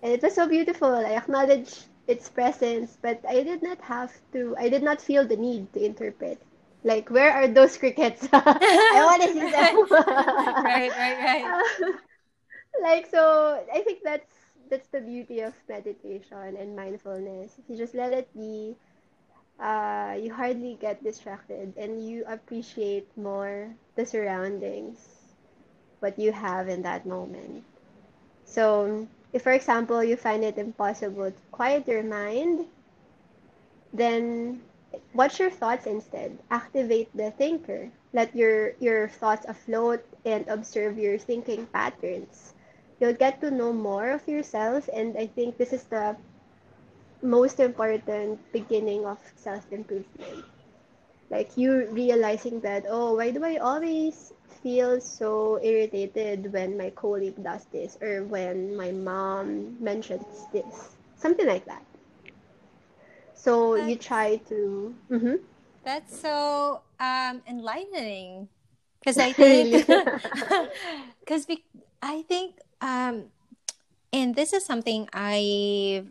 [0.02, 0.94] And it was so beautiful.
[0.94, 5.38] I acknowledged its presence, but I did not have to, I did not feel the
[5.38, 6.42] need to interpret.
[6.84, 8.28] Like, where are those crickets?
[8.34, 9.88] I want to see them.
[10.64, 11.44] right, right, right.
[11.82, 11.92] Uh,
[12.82, 14.32] like, so I think that's
[14.70, 17.54] that's the beauty of meditation and mindfulness.
[17.68, 18.76] You just let it be.
[19.60, 25.15] Uh, you hardly get distracted and you appreciate more the surroundings
[26.06, 27.66] what you have in that moment.
[28.46, 32.68] So, if for example you find it impossible to quiet your mind,
[33.94, 34.62] then
[35.14, 36.38] watch your thoughts instead.
[36.52, 37.90] Activate the thinker.
[38.14, 42.54] Let your your thoughts afloat and observe your thinking patterns.
[43.00, 46.18] You'll get to know more of yourself and I think this is the
[47.24, 50.46] most important beginning of self-improvement.
[51.32, 54.35] Like you realizing that, oh, why do I always
[54.66, 60.90] feel so irritated when my colleague does this or when my mom mentions this.
[61.18, 61.86] Something like that.
[63.36, 64.96] So that's, you try to.
[65.12, 65.36] Mm-hmm.
[65.84, 68.50] That's so um, enlightening.
[68.98, 69.86] Because I think.
[71.20, 71.46] Because
[72.02, 72.58] I think.
[72.82, 73.26] Um,
[74.12, 76.10] and this is something I've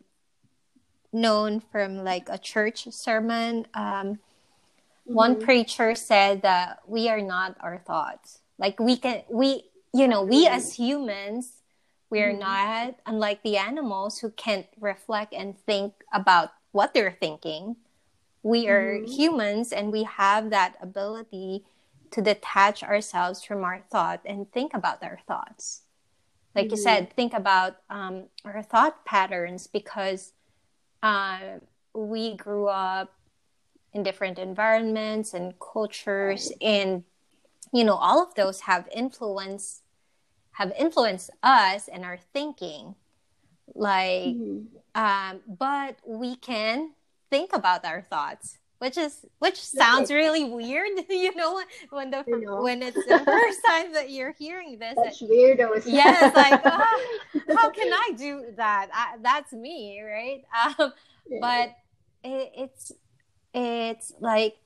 [1.12, 3.66] known from like a church sermon.
[3.74, 4.20] Um,
[5.04, 5.14] Mm-hmm.
[5.14, 8.40] One preacher said that we are not our thoughts.
[8.58, 11.52] Like we can, we, you know, we as humans,
[12.10, 12.40] we are mm-hmm.
[12.40, 17.76] not unlike the animals who can't reflect and think about what they're thinking.
[18.42, 19.10] We are mm-hmm.
[19.10, 21.64] humans and we have that ability
[22.10, 25.82] to detach ourselves from our thought and think about our thoughts.
[26.54, 27.14] Like you said, mm-hmm.
[27.14, 30.32] think about um, our thought patterns because
[31.02, 31.58] uh,
[31.92, 33.12] we grew up
[33.92, 37.04] in different environments and cultures and
[37.74, 39.82] you know all of those have influence
[40.52, 42.94] have influenced us and our thinking
[43.74, 44.60] like mm-hmm.
[44.94, 46.92] um but we can
[47.30, 51.60] think about our thoughts which is which sounds really weird you know
[51.90, 52.62] when the you know.
[52.62, 57.18] when it's the first time that you're hearing this that's weird yes like oh,
[57.56, 60.44] how can i do that I, that's me right
[60.78, 60.92] um,
[61.28, 61.38] yeah.
[61.40, 61.74] but
[62.22, 62.92] it, it's
[63.52, 64.56] it's like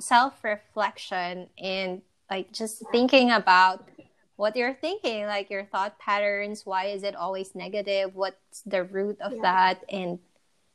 [0.00, 3.88] self reflection and like just thinking about
[4.36, 6.66] what you're thinking, like your thought patterns.
[6.66, 8.14] Why is it always negative?
[8.14, 9.42] What's the root of yeah.
[9.42, 9.84] that?
[9.88, 10.18] And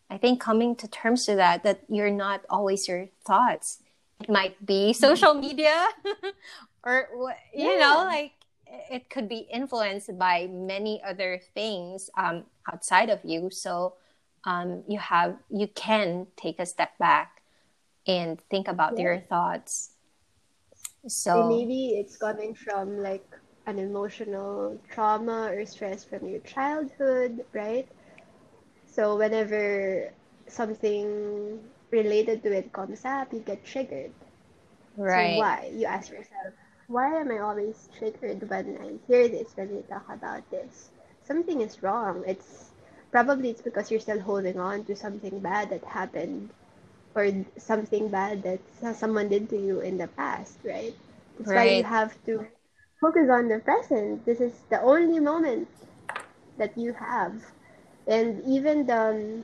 [0.10, 3.80] I think coming to terms to that, that you're not always your thoughts.
[4.22, 5.88] It might be social media
[6.84, 7.08] or,
[7.54, 7.80] you yeah.
[7.80, 8.34] know, like
[8.92, 13.50] it could be influenced by many other things um, outside of you.
[13.52, 13.96] So
[14.46, 17.42] um, you have, you can take a step back
[18.08, 19.04] and think about yeah.
[19.04, 19.92] your thoughts.
[21.08, 23.26] So maybe it's coming from like
[23.66, 27.88] an emotional trauma or stress from your childhood, right?
[28.86, 30.12] So whenever
[30.48, 31.60] something
[31.92, 34.12] related to it comes up, you get triggered.
[34.98, 35.00] Right.
[35.06, 35.72] So why?
[35.74, 36.54] You ask yourself,
[36.88, 40.90] why am I always triggered when I hear this, when we talk about this?
[41.24, 42.24] Something is wrong.
[42.28, 42.72] It's
[43.12, 46.50] probably it's because you're still holding on to something bad that happened
[47.16, 48.60] or something bad that
[48.96, 50.94] someone did to you in the past, right?
[51.38, 51.56] That's right.
[51.56, 52.46] why you have to
[53.02, 54.26] focus on the present.
[54.26, 55.68] This is the only moment
[56.58, 57.34] that you have,
[58.08, 59.44] and even the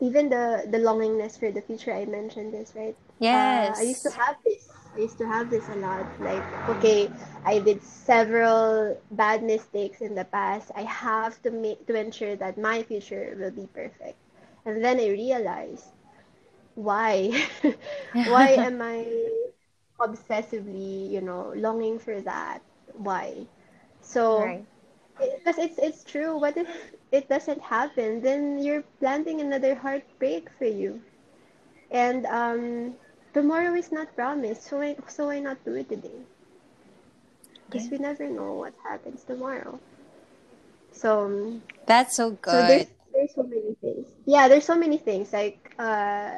[0.00, 1.92] even the the longingness for the future.
[1.94, 2.96] I mentioned this, right?
[3.18, 3.76] Yes.
[3.76, 6.06] Uh, I used to have this I used to have this a lot.
[6.20, 7.10] Like, okay,
[7.44, 10.70] I did several bad mistakes in the past.
[10.74, 14.18] I have to make to ensure that my future will be perfect.
[14.66, 15.86] And then I realized
[16.82, 17.30] why?
[18.24, 19.04] why am I
[20.00, 22.60] obsessively, you know, longing for that?
[22.94, 23.46] Why?
[24.00, 24.66] So Right.
[25.18, 26.36] because it's it's true.
[26.38, 26.68] What if
[27.12, 28.20] it doesn't happen?
[28.22, 31.02] Then you're planting another heartbreak for you.
[31.90, 32.96] And um,
[33.34, 36.20] tomorrow is not promised, so why, so why not do it today?
[37.66, 39.80] Because we never know what happens tomorrow.
[40.92, 42.88] So um, That's so so there's good.
[43.12, 44.06] there's so many things.
[44.26, 46.32] Yeah, there's so many things like uh,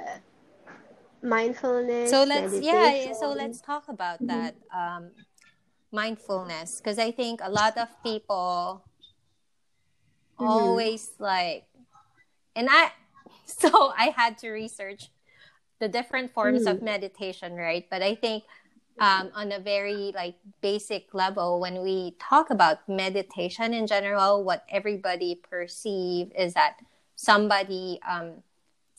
[1.22, 4.28] mindfulness, So let's yeah, yeah, so let's talk about Mhm.
[4.28, 5.10] that um
[5.92, 8.84] mindfulness because I think a lot of people
[10.40, 10.46] Mhm.
[10.46, 11.64] always like
[12.56, 12.92] and I
[13.46, 15.10] so I had to research
[15.80, 16.82] the different forms of Mhm.
[16.82, 17.84] meditation, right?
[17.90, 18.44] But I think
[19.00, 24.64] um, on a very like basic level, when we talk about meditation in general, what
[24.70, 26.76] everybody perceive is that
[27.16, 28.42] somebody um,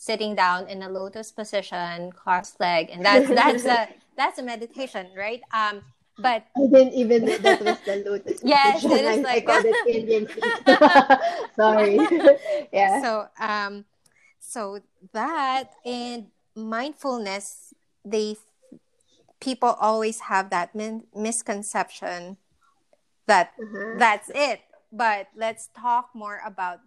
[0.04, 3.88] sitting down in a lotus position, cross leg, and that's that's a
[4.20, 5.40] that's a meditation, right?
[5.56, 5.80] Um,
[6.20, 8.98] but I didn't even know that was the lotus yes, position.
[9.00, 10.24] it is I, I like called it Indian.
[11.56, 11.98] Sorry.
[12.72, 13.02] yeah.
[13.02, 13.86] so um
[14.40, 14.80] so
[15.14, 17.74] that and mindfulness
[18.06, 18.36] they
[19.40, 22.38] people always have that min- misconception
[23.26, 23.96] that Uh-huh.
[23.98, 24.60] that's it
[24.92, 26.80] but let's talk more about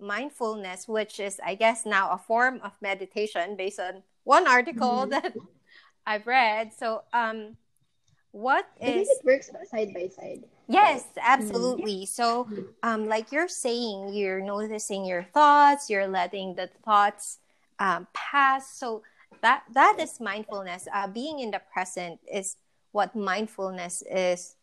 [0.00, 5.10] mindfulness which is i guess now a form of meditation based on one article Mhm.
[5.10, 5.34] that
[6.06, 7.56] i've read so um
[8.32, 10.44] what I think it works side by side.
[10.68, 12.04] Yes, absolutely.
[12.04, 12.46] So,
[12.82, 17.38] um, like you're saying, you're noticing your thoughts, you're letting the thoughts
[17.78, 18.70] um, pass.
[18.76, 19.02] So
[19.40, 20.86] that that is mindfulness.
[20.92, 22.56] Uh, being in the present is
[22.92, 24.56] what mindfulness is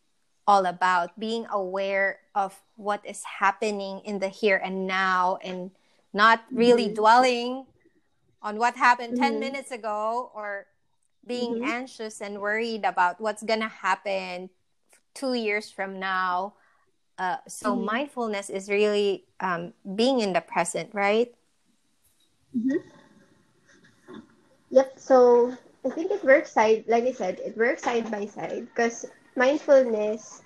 [0.47, 1.19] all about.
[1.19, 5.71] Being aware of what is happening in the here and now, and
[6.13, 6.93] not really Mhm.
[6.93, 7.65] dwelling
[8.41, 9.39] on what happened 10 Mhm.
[9.39, 10.67] minutes ago or
[11.25, 11.63] being Mhm.
[11.63, 14.49] anxious and worried about what's gonna happen
[15.13, 16.53] two years from now.
[17.17, 17.75] Uh, so Mhm.
[17.75, 21.33] mindfulness is really um, being in the present, right?
[24.69, 24.99] Yep.
[24.99, 25.55] So
[25.85, 30.43] I think it works side, like I said, it works side by side because mindfulness.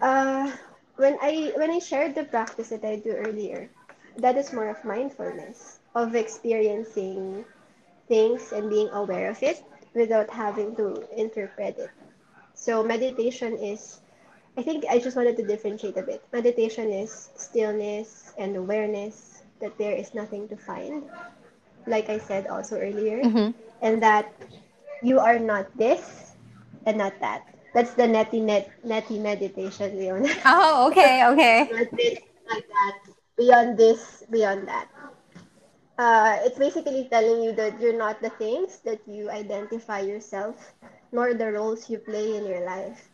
[0.00, 0.50] Uh,
[0.96, 3.70] when I when I shared the practice that I do earlier,
[4.18, 7.44] that is more of mindfulness of experiencing
[8.08, 9.62] things and being aware of it
[9.94, 11.90] without having to interpret it.
[12.54, 14.00] So meditation is
[14.56, 16.22] I think I just wanted to differentiate a bit.
[16.32, 21.04] Meditation is stillness and awareness that there is nothing to find,
[21.86, 23.50] like I said also earlier, Mm-hmm.
[23.82, 24.32] and that
[25.02, 26.36] you are not this
[26.86, 27.53] and not that.
[27.74, 30.30] That's the neti net neti meditation, Leon.
[30.46, 31.68] Oh, okay, okay.
[32.48, 32.96] not that.
[33.36, 34.88] Beyond this, beyond that.
[35.98, 40.74] Uh, it's basically telling you that you're not the things that you identify yourself,
[41.12, 43.10] nor the roles you play in your life.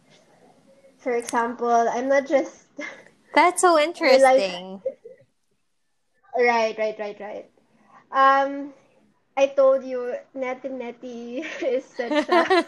[0.98, 2.68] For example, I'm not just
[3.34, 4.82] That's so interesting.
[6.36, 7.50] Right, right, right, right.
[8.12, 8.72] Um,
[9.36, 12.64] I told you, Neti Neti is such a.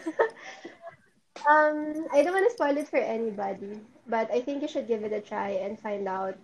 [1.49, 5.03] um, I don't want to spoil it for anybody, but I think you should give
[5.03, 6.35] it a try and find out,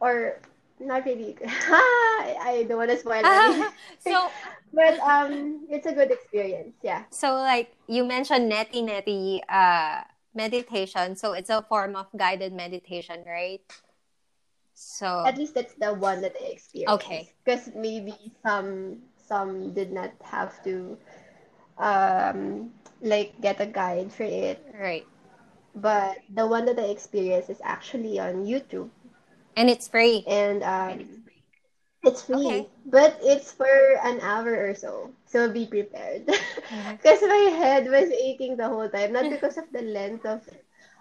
[0.00, 0.40] or
[0.80, 1.36] not really.
[1.44, 4.28] I don't want to spoil anything, so,
[4.72, 6.74] but um, it's a good experience.
[6.82, 7.04] Yeah.
[7.10, 10.02] so like you mentioned neti neti uh,
[10.36, 11.16] meditation.
[11.16, 13.64] So it's a form of guided meditation, right?
[14.74, 16.94] So At least that's the one that I experienced.
[17.02, 17.32] Okay.
[17.42, 18.14] Because maybe
[18.44, 20.98] some some did not have to
[21.78, 24.62] um like get a guide for it.
[24.74, 25.06] right,
[25.74, 28.90] But the one that I experienced is actually on YouTube.
[29.56, 30.26] and it's free.
[30.26, 31.24] And um
[32.02, 32.64] it's free.
[32.64, 32.68] Okay.
[32.84, 33.66] But it's for
[34.02, 35.12] an hour or so.
[35.26, 36.26] So be prepared.
[36.70, 36.98] Mhm.
[37.02, 39.12] Because my head was aching the whole time.
[39.12, 40.42] Not because of the length of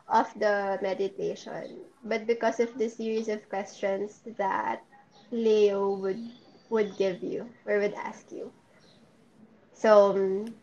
[0.07, 4.83] of the meditation, but because of the series of questions that
[5.31, 6.21] Leo would
[6.69, 8.51] would give you or would ask you.
[9.73, 10.55] So um,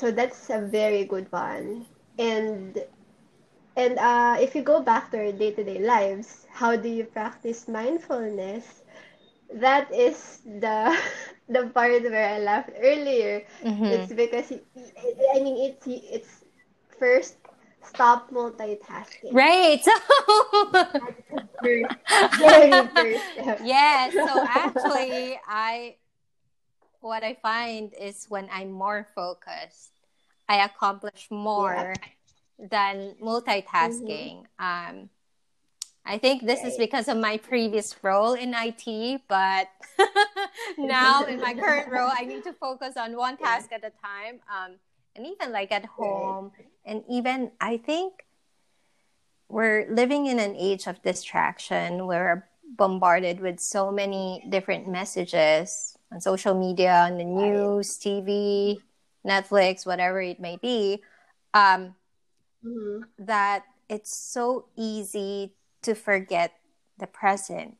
[0.00, 1.86] so that's a very good one.
[2.18, 2.78] And
[3.76, 8.82] and uh, if you go back to our day-to-day lives, how do you practice mindfulness?
[9.54, 10.96] That is the
[11.48, 13.44] the part where I laughed earlier.
[13.62, 13.90] Mhm.
[13.92, 16.44] It's because I mean it's it's
[16.98, 17.36] first
[17.82, 19.34] stop multitasking.
[19.34, 19.82] Right.
[21.02, 21.10] So
[21.62, 21.94] First,
[22.38, 23.60] very first step.
[23.62, 24.14] yes.
[24.22, 25.96] So actually, I
[27.00, 29.92] what I find is when I'm more focused,
[30.48, 32.68] I accomplish more yeah.
[32.70, 34.44] than multitasking.
[34.60, 34.98] Mm-hmm.
[34.98, 35.10] Um,
[36.04, 39.68] I think this is because of my previous role in IT, but
[40.78, 44.40] now in my current role, I need to focus on one task at a time.
[44.48, 44.76] Um,
[45.14, 46.52] and even like at home,
[46.84, 48.24] and even I think
[49.48, 52.06] we're living in an age of distraction.
[52.06, 58.80] We're bombarded with so many different messages on social media, on the news, TV,
[59.26, 61.02] Netflix, whatever it may be,
[61.54, 61.94] um,
[62.64, 63.02] mm-hmm.
[63.18, 65.52] that it's so easy
[65.82, 66.54] to forget
[66.98, 67.76] the present,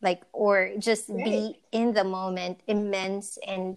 [0.00, 1.24] like, or just right.
[1.24, 3.76] be in the moment, immense and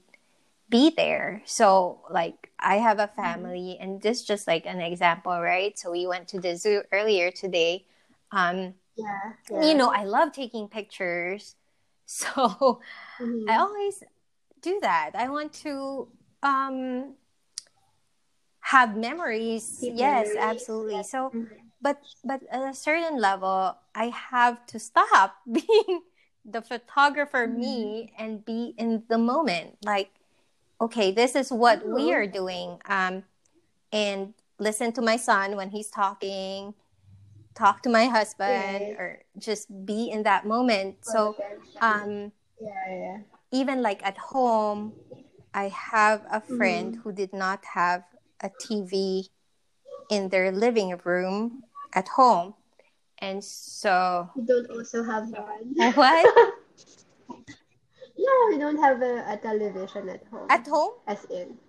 [0.70, 1.42] be there.
[1.46, 3.22] So, like, I have a mm-hmm.
[3.22, 3.84] family, mm-hmm.
[3.84, 5.78] and this just like an example, right?
[5.78, 7.86] So, we went to the zoo earlier today.
[8.32, 9.66] Um, yeah, yeah.
[9.66, 11.56] You know, I love taking pictures.
[12.08, 12.30] So,
[13.20, 13.50] mm-hmm.
[13.50, 14.04] I always
[14.62, 15.12] do that.
[15.16, 16.08] I want to
[16.44, 17.16] um,
[18.60, 19.78] have memories.
[19.82, 20.38] Keep yes, memories.
[20.38, 21.04] absolutely.
[21.04, 21.46] So, mm-hmm.
[21.82, 26.02] but but at a certain level, I have to stop being
[26.46, 27.60] the photographer mm-hmm.
[27.60, 29.78] me and be in the moment.
[29.84, 30.12] Like
[30.80, 31.94] okay, this is what mm-hmm.
[31.94, 32.80] we are doing.
[32.86, 33.24] Um,
[33.92, 36.74] and listen to my son when he's talking,
[37.56, 40.98] talk to my husband, or just be in that moment.
[41.02, 41.36] So,
[41.82, 43.18] um, yeah, yeah.
[43.52, 44.94] even like at home,
[45.54, 47.02] I have a friend mm-hmm.
[47.02, 48.04] who did not have
[48.42, 49.30] a TV
[50.10, 52.54] in their living room at home.
[53.20, 54.30] And so.
[54.36, 55.74] You don't also have one.
[55.96, 56.54] What?
[58.18, 60.48] No, we don't have a, a television at home.
[60.50, 60.94] At home?
[61.06, 61.60] As in.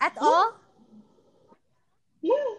[0.00, 0.22] At yeah.
[0.22, 0.54] all?
[2.22, 2.50] Yeah.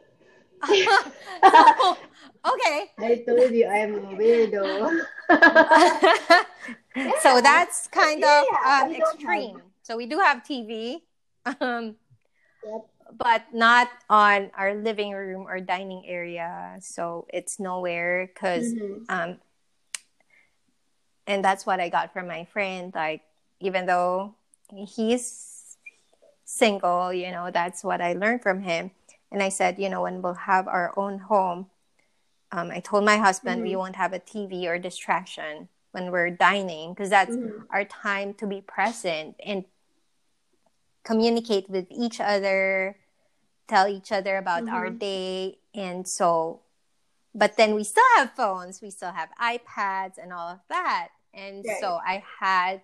[0.67, 1.97] so,
[2.45, 2.91] okay.
[2.97, 4.99] I told you I'm a weirdo.
[5.29, 6.43] yeah.
[7.21, 9.55] So that's kind yeah, of um, extreme.
[9.55, 9.65] Have...
[9.83, 11.01] So we do have TV,
[11.61, 11.95] um,
[12.65, 12.89] yep.
[13.13, 16.77] but not on our living room or dining area.
[16.81, 19.03] So it's nowhere because mm-hmm.
[19.09, 19.37] um,
[21.27, 22.91] and that's what I got from my friend.
[22.95, 23.21] Like,
[23.59, 24.33] even though
[24.73, 25.77] he's
[26.45, 28.91] single, you know, that's what I learned from him.
[29.31, 31.67] And I said, you know, when we'll have our own home,
[32.51, 33.69] um, I told my husband mm-hmm.
[33.69, 37.63] we won't have a TV or distraction when we're dining because that's mm-hmm.
[37.69, 39.65] our time to be present and
[41.03, 42.97] communicate with each other,
[43.67, 44.75] tell each other about mm-hmm.
[44.75, 45.57] our day.
[45.73, 46.61] And so,
[47.35, 51.09] but then we still have phones, we still have iPads and all of that.
[51.33, 51.77] And right.
[51.81, 52.81] so I had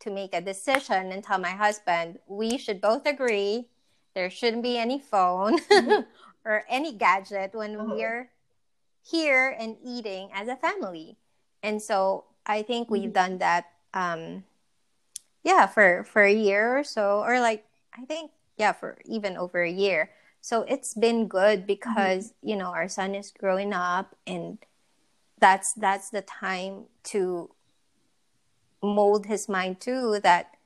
[0.00, 3.68] to make a decision and tell my husband we should both agree
[4.14, 6.02] there shouldn't be any phone mm-hmm.
[6.44, 7.94] or any gadget when uh-huh.
[7.94, 8.30] we're
[9.02, 11.16] here and eating as a family.
[11.62, 13.12] And so I think we've mm-hmm.
[13.12, 14.44] done that um
[15.44, 19.62] yeah for for a year or so or like I think yeah for even over
[19.62, 20.10] a year.
[20.40, 21.66] So it's been good mm-hmm.
[21.66, 22.48] because mm-hmm.
[22.48, 24.58] you know our son is growing up and
[25.38, 27.50] that's that's the time to
[28.82, 30.56] mold his mind too that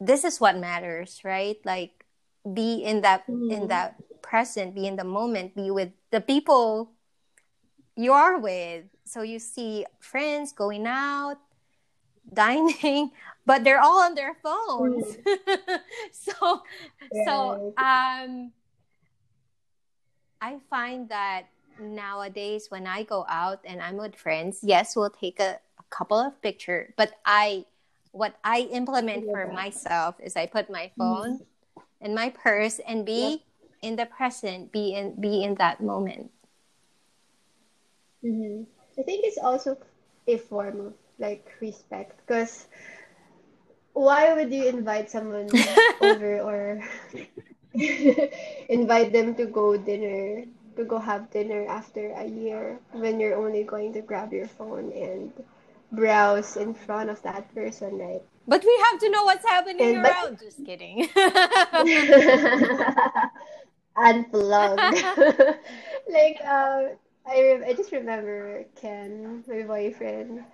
[0.00, 2.03] this is what matters right like
[2.52, 3.50] be in that mm.
[3.50, 6.90] in that present be in the moment be with the people
[7.96, 11.38] you are with so you see friends going out
[12.32, 13.10] dining
[13.44, 15.80] but they're all on their phones mm.
[16.12, 16.62] so
[17.24, 18.50] so um
[20.40, 21.44] i find that
[21.78, 25.60] nowadays when i go out and i'm with friends yes we'll take a
[25.94, 27.64] couple of pictures, but I
[28.10, 31.53] what I implement for myself is I put my phone mm-hmm.
[32.04, 33.42] In my purse and be
[33.80, 36.30] in the present, be in be in that moment.
[38.22, 38.68] Mm-hmm.
[39.00, 39.76] I think it's also
[40.28, 42.68] a form of like respect because
[43.94, 45.48] why would you invite someone
[46.00, 46.84] over or
[48.68, 50.44] invite them to go dinner
[50.76, 54.92] to go have dinner after a year when you're only going to grab your phone
[54.92, 55.32] and
[55.92, 58.22] browse in front of that person, right?
[58.46, 60.38] But we have to know what's happening and, around.
[60.38, 60.40] But...
[60.40, 61.08] Just kidding.
[63.96, 64.80] Unplugged.
[66.10, 66.90] like, um,
[67.26, 70.44] I, I just remember Ken, my boyfriend.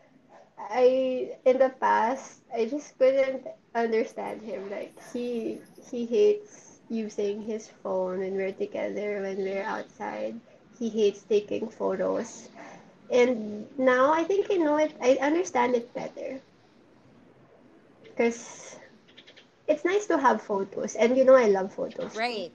[0.59, 4.70] I in the past I just couldn't understand him.
[4.70, 5.59] Like he
[5.91, 10.38] he hates using his phone when we're together when we're outside.
[10.78, 12.49] He hates taking photos.
[13.11, 16.41] And now I think I know it, I understand it better.
[18.21, 18.77] Because
[19.66, 20.95] it's nice to have photos.
[20.95, 22.14] And you know, I love photos.
[22.14, 22.53] Right.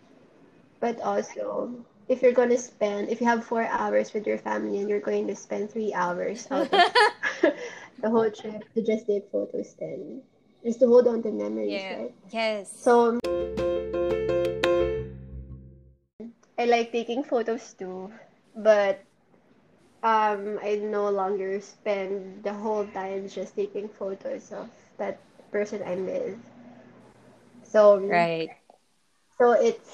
[0.79, 1.73] But also,
[2.07, 5.01] if you're going to spend, if you have four hours with your family and you're
[5.01, 6.69] going to spend three hours out of
[7.97, 10.21] the whole trip to just take photos, then
[10.63, 11.97] just to hold on to memories, yeah.
[11.97, 12.13] right?
[12.29, 12.69] Yes.
[12.69, 13.17] So.
[16.59, 18.13] I like taking photos too,
[18.55, 19.01] but
[20.03, 25.17] um, I no longer spend the whole time just taking photos of that
[25.55, 26.35] person I'm with.
[27.63, 28.49] So right.
[29.37, 29.87] So it's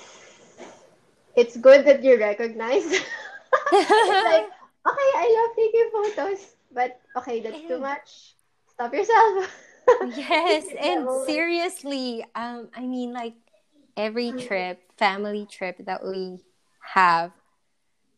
[1.36, 2.82] it's good that you recognize.
[3.72, 4.50] it's like
[4.90, 6.42] okay, I love taking photos,
[6.74, 8.34] but okay, that's too much.
[8.74, 9.54] Stop yourself.
[10.18, 13.38] yes, and seriously, um, I mean, like
[13.96, 16.40] every trip, family trip that we
[16.82, 17.34] have,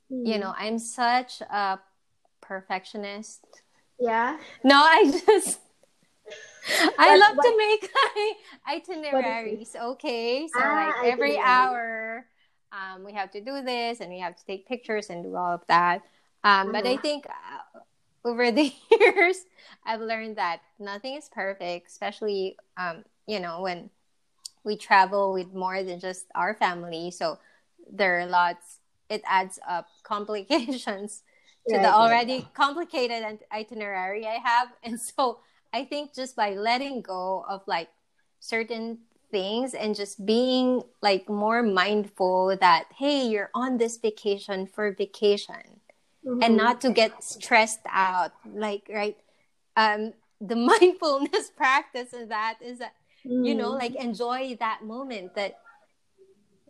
[0.10, 0.26] mm.
[0.26, 1.80] you know, I'm such a
[2.40, 3.44] perfectionist.
[4.00, 4.40] Yeah.
[4.64, 5.60] No, I just.
[6.98, 7.92] I love what, to make
[8.68, 9.76] itineraries.
[9.80, 12.26] Okay, so ah, like every hour,
[12.72, 15.54] um, we have to do this, and we have to take pictures and do all
[15.54, 16.02] of that.
[16.44, 17.02] Um, But I mm-hmm.
[17.02, 17.80] think uh,
[18.26, 19.46] over the years,
[19.86, 23.90] I've learned that nothing is perfect, especially um, you know when
[24.64, 27.12] we travel with more than just our family.
[27.12, 27.40] So
[27.92, 28.80] there are lots.
[29.10, 31.24] It adds up complications
[31.68, 32.54] to the already right.
[32.54, 35.40] complicated itinerary I have, and so
[35.74, 37.90] I think just by letting go of like
[38.40, 39.00] certain
[39.32, 45.82] things and just being like more mindful that hey, you're on this vacation for vacation
[46.26, 46.42] mm-hmm.
[46.42, 49.18] and not to get stressed out like right
[49.76, 52.94] um the mindfulness practice of that is that
[53.26, 53.46] mm.
[53.46, 53.80] you know mm.
[53.80, 55.60] like enjoy that moment that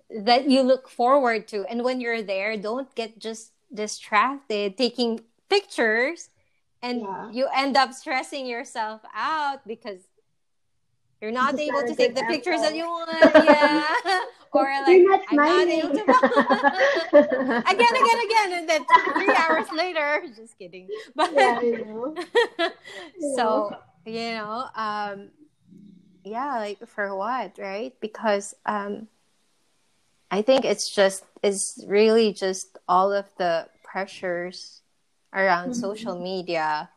[0.09, 6.29] that you look forward to and when you're there don't get just distracted taking pictures
[6.83, 7.31] and yeah.
[7.31, 10.01] you end up stressing yourself out because
[11.21, 13.09] you're not able to take the pictures that you want.
[13.33, 13.85] Yeah.
[14.51, 16.01] or like not I'm not able to
[17.71, 20.87] again, again, again, and then three hours later, just kidding.
[21.15, 22.15] But yeah, you know.
[23.35, 23.75] so
[24.05, 25.29] you know, um,
[26.23, 27.95] yeah, like for what, right?
[27.99, 29.07] Because um,
[30.29, 34.82] I think it's just it's really just all of the pressures
[35.33, 35.81] around mm-hmm.
[35.81, 36.89] social media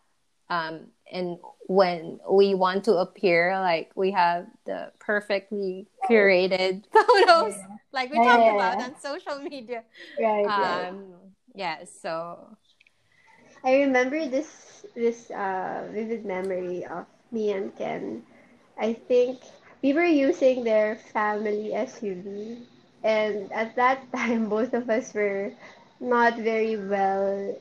[0.48, 7.76] um, and when we want to appear like we have the perfectly curated photos yeah.
[7.92, 9.82] like we yeah, talked yeah, about on social media.
[10.20, 11.14] Right, um
[11.54, 12.56] yeah so.
[13.64, 18.22] I remember this this uh vivid memory of me and ken.
[18.78, 19.40] I think
[19.82, 22.58] we were using their family suv
[23.02, 25.52] and at that time both of us were
[25.98, 27.56] not very well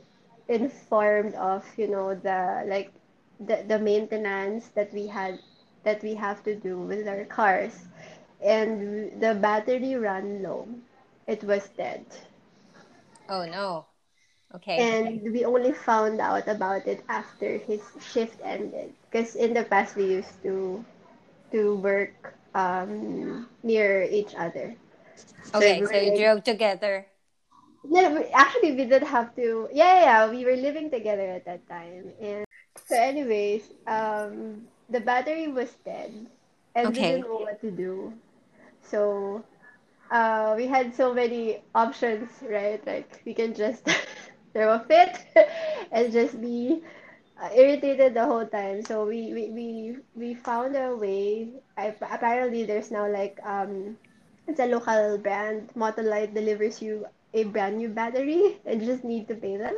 [0.48, 2.92] informed of you know the like
[3.40, 5.40] the, the maintenance that we had
[5.84, 7.86] that we have to do with our cars.
[8.44, 10.68] And the battery ran low.
[11.28, 12.06] It was dead.
[13.30, 13.86] Oh no.
[14.56, 14.78] Okay.
[14.80, 17.82] And we only found out about it after his
[18.12, 18.94] shift ended.
[19.10, 20.84] Because in the past we used to
[21.52, 24.76] to work um, near each other.
[25.54, 27.08] Okay so, so you drove together
[27.90, 32.12] no, actually we did have to yeah, yeah we were living together at that time
[32.22, 32.46] and
[32.88, 36.28] so, anyways, um, the battery was dead,
[36.76, 37.02] and okay.
[37.02, 38.14] we didn't know what to do.
[38.82, 39.44] So,
[40.12, 42.86] uh, we had so many options, right?
[42.86, 43.88] Like we can just
[44.54, 45.18] throw a fit
[45.92, 46.84] and just be
[47.42, 48.84] uh, irritated the whole time.
[48.84, 51.50] So we we we, we found a way.
[51.78, 53.98] I, apparently, there's now like um,
[54.48, 55.72] it's a local brand.
[55.76, 57.06] Motolite delivers you
[57.36, 59.76] a brand new battery, and just need to pay them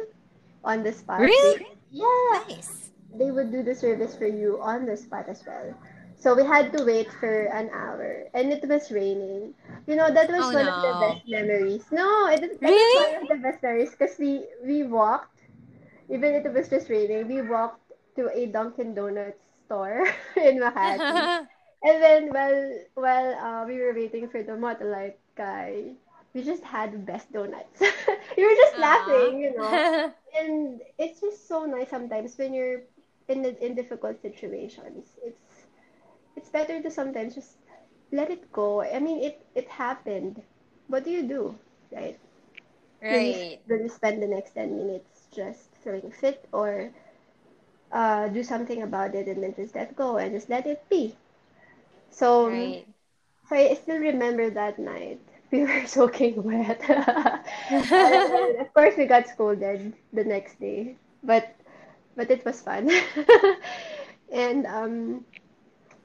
[0.63, 1.19] on the spot.
[1.19, 1.57] Really?
[1.59, 2.45] They, yeah.
[2.47, 2.87] Nice
[3.17, 5.73] they would do the service for you on the spot as well.
[6.17, 9.53] So we had to wait for an hour, and it was raining.
[9.85, 10.73] You know, that was oh, one no.
[10.73, 11.85] of the best memories.
[11.91, 12.73] No, it, that really?
[12.73, 15.45] was one of the best memories because we we walked,
[16.09, 21.45] even if it was just raining, we walked to a Dunkin' Donuts store in Makati.
[21.85, 25.93] and then while while uh, we were waiting for the Motolite guy,
[26.33, 27.79] we just had the best donuts.
[28.37, 28.79] we were just Aww.
[28.79, 29.81] laughing, you know.
[30.37, 32.81] and it's just so nice sometimes when you're
[33.27, 35.17] in the, in difficult situations.
[35.23, 35.67] It's
[36.35, 37.57] it's better to sometimes just
[38.11, 38.81] let it go.
[38.81, 40.41] I mean, it it happened.
[40.87, 41.55] What do you do,
[41.91, 42.19] right?
[43.01, 43.59] Right.
[43.67, 46.91] Then you spend the next ten minutes just throwing fit or
[47.91, 51.15] uh, do something about it and then just let go and just let it be.
[52.09, 52.87] So, right.
[53.49, 55.21] so I still remember that night.
[55.51, 56.81] We were soaking wet.
[58.59, 61.55] of course, we got scolded the next day, but
[62.15, 62.89] but it was fun.
[64.31, 65.25] and um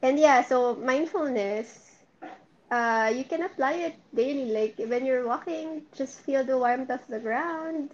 [0.02, 1.90] and yeah, so mindfulness
[2.70, 7.04] uh you can apply it daily like when you're walking just feel the warmth of
[7.08, 7.90] the ground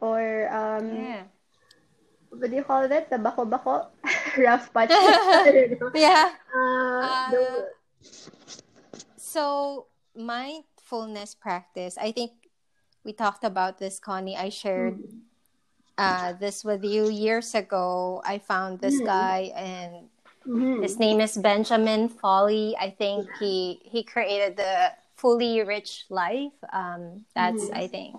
[0.00, 1.22] or um yeah.
[2.30, 3.10] what do you call that?
[3.10, 3.88] The bako bako?
[4.38, 4.90] Rough patch.
[5.94, 6.32] yeah.
[6.54, 7.62] Uh, uh,
[9.16, 9.86] So
[10.90, 12.32] mindfulness practice, I think
[13.04, 14.36] we talked about this, Connie.
[14.36, 15.18] I shared mm-hmm.
[15.98, 18.20] uh, this with you years ago.
[18.24, 19.06] I found this mm-hmm.
[19.06, 20.08] guy, and
[20.46, 20.82] mm-hmm.
[20.82, 22.76] his name is Benjamin Foley.
[22.78, 26.58] I think he he created the Fully Rich Life.
[26.72, 27.78] Um, that's mm-hmm.
[27.78, 28.16] I think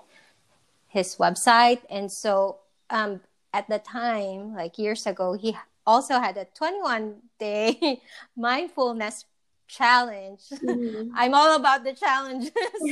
[0.87, 2.59] his website, and so
[2.89, 3.19] um,
[3.53, 8.01] at the time, like years ago, he also had a 21 day
[8.37, 9.25] mindfulness
[9.71, 10.41] challenge.
[10.51, 11.15] Mm-hmm.
[11.15, 12.51] I'm all about the challenges.
[12.81, 12.91] no,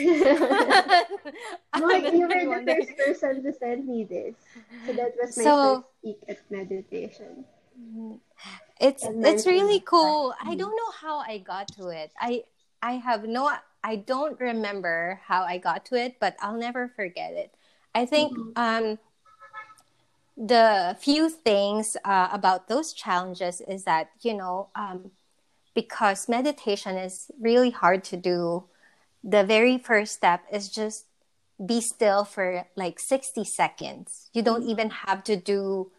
[1.92, 4.36] you were the first person to send me this.
[4.88, 7.44] So that was my so, first week at meditation.
[7.76, 8.16] Mm-hmm.
[8.80, 10.34] It's it's really cool.
[10.42, 12.12] I don't know how I got to it.
[12.20, 12.44] I
[12.82, 13.52] I have no
[13.84, 17.54] I don't remember how I got to it, but I'll never forget it.
[17.94, 18.56] I think mm-hmm.
[18.56, 19.00] um
[20.40, 25.12] the few things uh, about those challenges is that you know um,
[25.74, 28.66] because meditation is really hard to do,
[29.24, 31.06] the very first step is just
[31.64, 34.30] be still for like 60 seconds.
[34.34, 34.70] You don't mm-hmm.
[34.70, 35.92] even have to do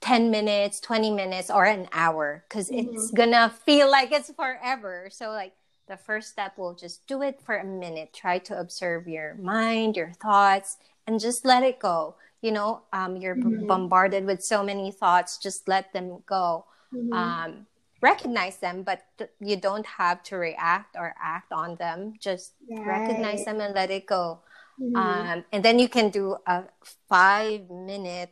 [0.00, 2.94] 10 minutes, 20 minutes, or an hour because mm-hmm.
[2.94, 5.08] it's gonna feel like it's forever.
[5.10, 5.54] So, like,
[5.88, 8.12] the first step will just do it for a minute.
[8.12, 12.16] Try to observe your mind, your thoughts, and just let it go.
[12.42, 13.66] You know, um, you're mm-hmm.
[13.66, 16.66] bombarded with so many thoughts, just let them go.
[16.94, 17.12] Mm-hmm.
[17.12, 17.66] Um,
[18.00, 22.86] recognize them but th- you don't have to react or act on them just right.
[22.86, 24.40] recognize them and let it go
[24.80, 24.96] mm-hmm.
[24.96, 26.64] um, and then you can do a
[27.08, 28.30] five minute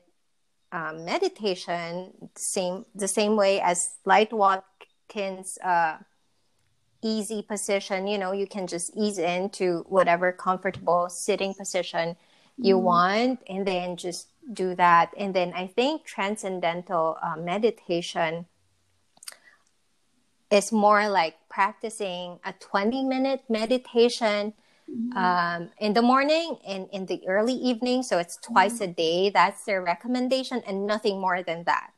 [0.72, 5.96] um, meditation same the same way as light watkins uh,
[7.02, 12.16] easy position you know you can just ease into whatever comfortable sitting position
[12.56, 12.84] you mm-hmm.
[12.84, 18.46] want and then just do that and then i think transcendental uh, meditation
[20.50, 24.52] is more like practicing a 20 minute meditation
[24.90, 25.16] mm-hmm.
[25.16, 28.02] um, in the morning and in the early evening.
[28.02, 28.90] So it's twice mm-hmm.
[28.90, 29.30] a day.
[29.30, 31.90] That's their recommendation and nothing more than that.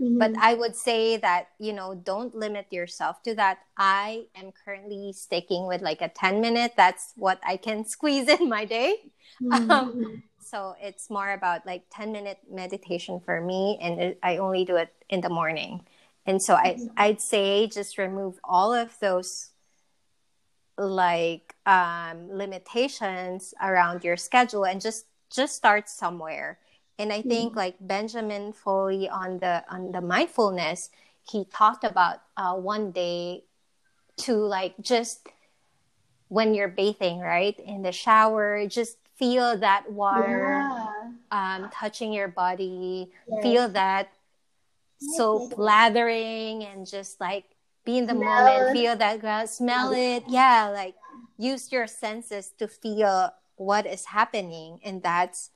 [0.00, 0.18] Mm-hmm.
[0.18, 3.58] But I would say that, you know, don't limit yourself to that.
[3.76, 6.72] I am currently sticking with like a 10 minute.
[6.76, 8.96] That's what I can squeeze in my day.
[9.42, 9.70] Mm-hmm.
[9.70, 13.78] Um, so it's more about like 10 minute meditation for me.
[13.80, 15.86] And it, I only do it in the morning.
[16.26, 19.50] And so I, I'd say just remove all of those
[20.76, 26.58] like um, limitations around your schedule and just just start somewhere.
[26.98, 27.58] And I think mm-hmm.
[27.58, 30.90] like Benjamin Foley on the on the mindfulness,
[31.22, 33.44] he talked about uh, one day
[34.18, 35.28] to like just
[36.28, 41.10] when you're bathing, right in the shower, just feel that water yeah.
[41.32, 43.42] um, touching your body, yes.
[43.42, 44.12] feel that
[45.00, 47.44] soap lathering and just like
[47.84, 50.24] be in the smell moment, feel that grass, smell it.
[50.28, 50.94] Yeah, like
[51.38, 54.80] use your senses to feel what is happening.
[54.84, 55.50] And that's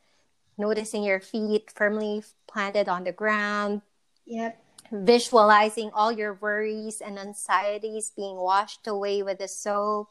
[0.57, 3.83] noticing your feet firmly planted on the ground.
[4.27, 4.61] Yep.
[4.93, 10.09] Visualizing all your worries and anxieties being washed away with the soap.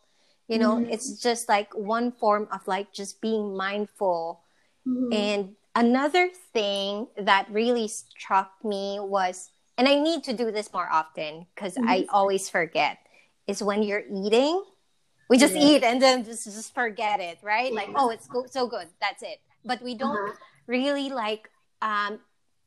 [0.47, 0.91] You know, mm-hmm.
[0.91, 4.41] it's just like one form of like just being mindful
[4.86, 5.13] mm-hmm.
[5.13, 10.88] and another thing that really struck me was, and I need to do this more
[10.91, 11.89] often because mm-hmm.
[11.89, 12.99] I always forget,
[13.47, 14.63] is when you're eating,
[15.30, 15.67] we just yeah.
[15.67, 17.71] eat and then just, just forget it, right?
[17.71, 17.80] Yeah.
[17.80, 18.88] Like, oh, it's go- so good.
[19.01, 19.39] That's it.
[19.65, 20.34] But we don't uh-huh.
[20.67, 21.49] really like
[21.82, 22.19] um,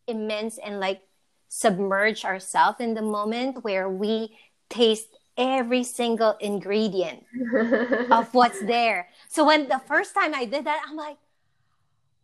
[0.06, 1.02] immense and like
[1.48, 4.36] submerge ourselves in the moment where we
[4.68, 7.24] taste every single ingredient
[8.10, 9.08] of what's there.
[9.28, 11.18] So when the first time I did that, I'm like,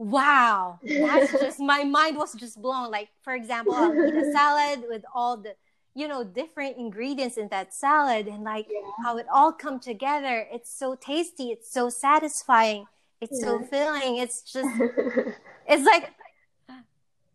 [0.02, 0.80] wow.
[0.82, 2.90] That's just my mind was just blown.
[2.90, 5.54] Like for example i'll eat a salad with all the
[5.94, 8.80] you know different ingredients in that salad and like yeah.
[9.04, 10.46] how it all come together.
[10.52, 11.50] It's so tasty.
[11.50, 12.86] It's so satisfying.
[13.20, 13.46] It's yeah.
[13.46, 14.16] so filling.
[14.16, 14.68] It's just
[15.68, 16.12] it's like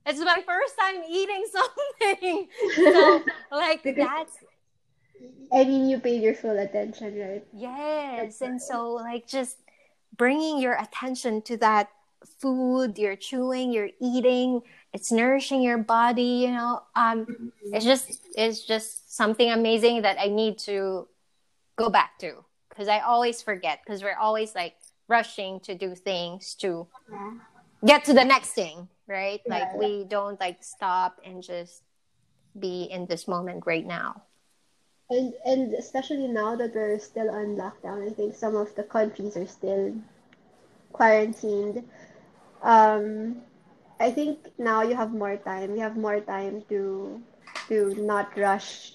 [0.05, 2.47] it's my first time eating something.
[2.75, 4.37] So like that's
[5.51, 7.45] i mean you paid your full attention right?
[7.53, 8.41] Yes.
[8.41, 9.57] And so like just
[10.15, 11.89] bringing your attention to that
[12.39, 14.61] food you're chewing you're eating
[14.93, 17.73] it's nourishing your body you know um mm-hmm.
[17.73, 21.07] it's just it's just something amazing that i need to
[21.75, 24.75] go back to because i always forget because we're always like
[25.07, 27.31] rushing to do things to yeah.
[27.85, 29.53] get to the next thing right yeah.
[29.53, 31.83] like we don't like stop and just
[32.59, 34.21] be in this moment right now
[35.09, 39.37] and and especially now that we're still on lockdown i think some of the countries
[39.37, 39.93] are still
[40.91, 41.83] quarantined
[42.61, 43.41] um,
[43.99, 45.75] I think now you have more time.
[45.75, 47.21] You have more time to
[47.69, 48.93] to not rush.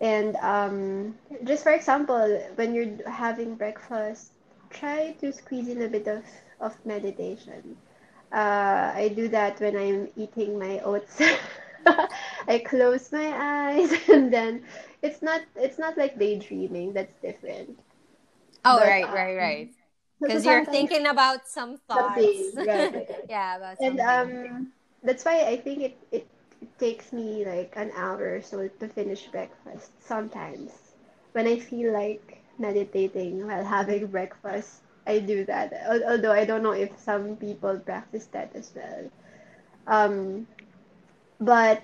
[0.00, 4.32] And um, just for example, when you're having breakfast,
[4.70, 6.24] try to squeeze in a bit of,
[6.60, 7.76] of meditation.
[8.32, 11.20] Uh, I do that when I'm eating my oats.
[12.48, 14.64] I close my eyes and then
[15.02, 16.92] it's not it's not like daydreaming.
[16.94, 17.78] That's different.
[18.64, 19.70] Oh but, right, um, right, right.
[20.20, 22.52] Because you're thinking about some thoughts.
[22.56, 23.80] Right, yeah, about something.
[23.80, 26.26] And um, that's why I think it, it
[26.62, 30.72] it takes me like an hour or so to finish breakfast sometimes.
[31.32, 35.72] When I feel like meditating while having breakfast, I do that.
[36.08, 39.10] Although I don't know if some people practice that as well.
[39.86, 40.46] Um,
[41.40, 41.82] but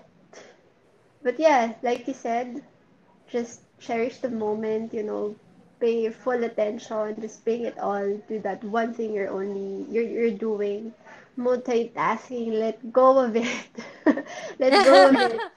[1.22, 2.62] but yeah, like you said,
[3.28, 4.92] just cherish the moment.
[4.94, 5.36] You know,
[5.80, 7.20] pay your full attention.
[7.20, 10.92] Just bring it all to that one thing you're only you're you're doing.
[11.38, 12.52] Multitasking.
[12.52, 13.72] Let go of it.
[14.58, 15.40] let go of it.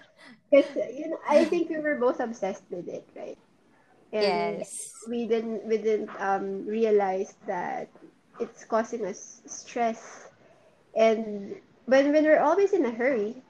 [0.54, 3.40] Because you know, I think we were both obsessed with it, right?
[4.14, 4.94] and yes.
[5.10, 7.90] we didn't we didn't um, realize that
[8.40, 10.30] it's causing us stress
[10.96, 11.56] and
[11.86, 13.42] when when we're always in a hurry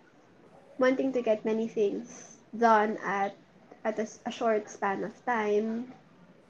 [0.80, 3.36] wanting to get many things done at
[3.84, 5.92] at a, a short span of time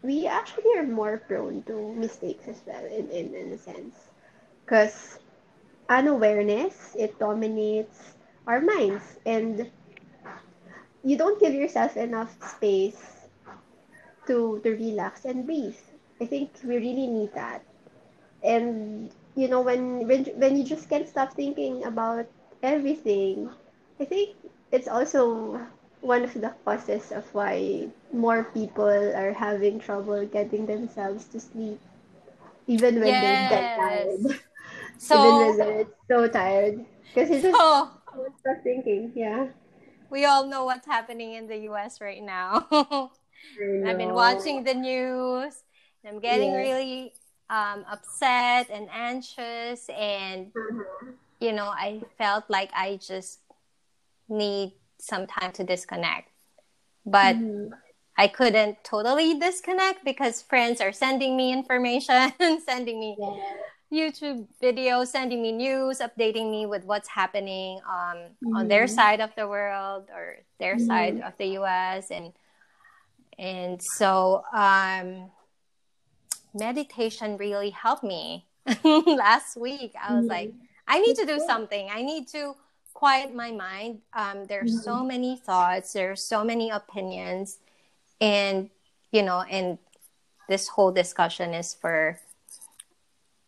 [0.04, 4.10] we actually are more prone to mistakes as well in, in, in a sense
[4.66, 5.20] because
[5.90, 8.16] unawareness it dominates
[8.48, 9.70] our minds and
[11.04, 13.28] you don't give yourself enough space
[14.28, 15.78] to to relax and breathe.
[16.22, 17.64] I think we really need that.
[18.44, 22.28] And you know when when when you just can't stop thinking about
[22.64, 23.50] everything,
[24.00, 24.36] I think
[24.72, 25.60] it's also
[26.04, 31.80] one of the causes of why more people are having trouble getting themselves to sleep
[32.68, 33.50] even when yes.
[33.50, 34.40] they get tired.
[34.98, 36.86] So even when they're so tired.
[37.08, 39.48] Because you just stop thinking, yeah.
[40.10, 42.68] We all know what's happening in the US right now.
[43.88, 45.64] I've been watching the news.
[46.06, 46.68] I'm getting yes.
[46.68, 47.14] really
[47.50, 51.12] um, upset and anxious, and mm-hmm.
[51.40, 53.40] you know, I felt like I just
[54.28, 54.74] need
[55.04, 56.30] some time to disconnect,
[57.06, 57.36] but.
[57.36, 57.74] Mm-hmm.
[58.16, 62.32] I couldn't totally disconnect because friends are sending me information,
[62.64, 64.06] sending me yeah.
[64.06, 68.56] YouTube videos, sending me news, updating me with what's happening um, mm-hmm.
[68.56, 68.94] on their mm-hmm.
[68.94, 70.86] side of the world or their mm-hmm.
[70.86, 72.12] side of the US.
[72.12, 72.34] And
[73.40, 75.32] and so um,
[76.54, 78.46] meditation really helped me
[78.84, 80.30] last week i was mm-hmm.
[80.30, 80.54] like
[80.88, 82.54] i need to do something i need to
[83.04, 84.90] quiet my mind um, there's mm-hmm.
[84.90, 87.60] so many thoughts there's so many opinions
[88.22, 88.70] and
[89.12, 89.78] you know and
[90.48, 92.18] this whole discussion is for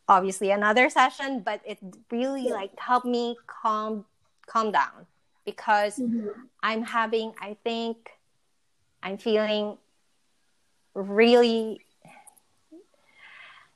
[0.07, 1.79] obviously another session but it
[2.11, 4.03] really like helped me calm
[4.45, 5.07] calm down
[5.45, 6.27] because mm-hmm.
[6.61, 8.11] i'm having i think
[9.05, 9.77] I'm feeling
[10.95, 11.85] really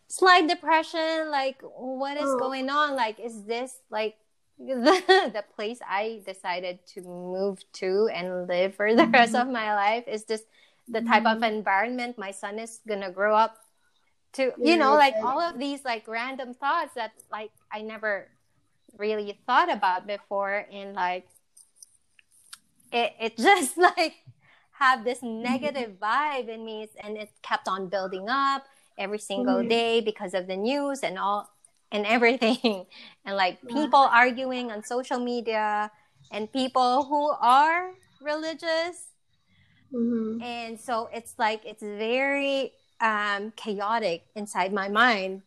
[0.08, 1.30] slight depression.
[1.30, 2.40] Like, what is oh.
[2.40, 2.96] going on?
[2.96, 4.18] Like, is this like
[4.60, 9.74] the, the place I decided to move to and live for the rest of my
[9.74, 10.06] life?
[10.08, 10.44] Is just
[10.88, 11.44] the type mm-hmm.
[11.44, 13.58] of environment my son is gonna grow up
[14.34, 14.54] to?
[14.58, 18.28] You know, like all of these like random thoughts that like I never
[18.98, 21.28] really thought about before, and like
[22.92, 24.16] it it just like
[24.80, 28.64] have this negative vibe in me and it kept on building up
[28.98, 29.68] every single mm-hmm.
[29.68, 31.50] day because of the news and all
[31.92, 32.86] and everything
[33.26, 35.92] and like people arguing on social media
[36.32, 39.14] and people who are religious
[39.94, 40.42] mm-hmm.
[40.42, 45.42] and so it's like it's very um, chaotic inside my mind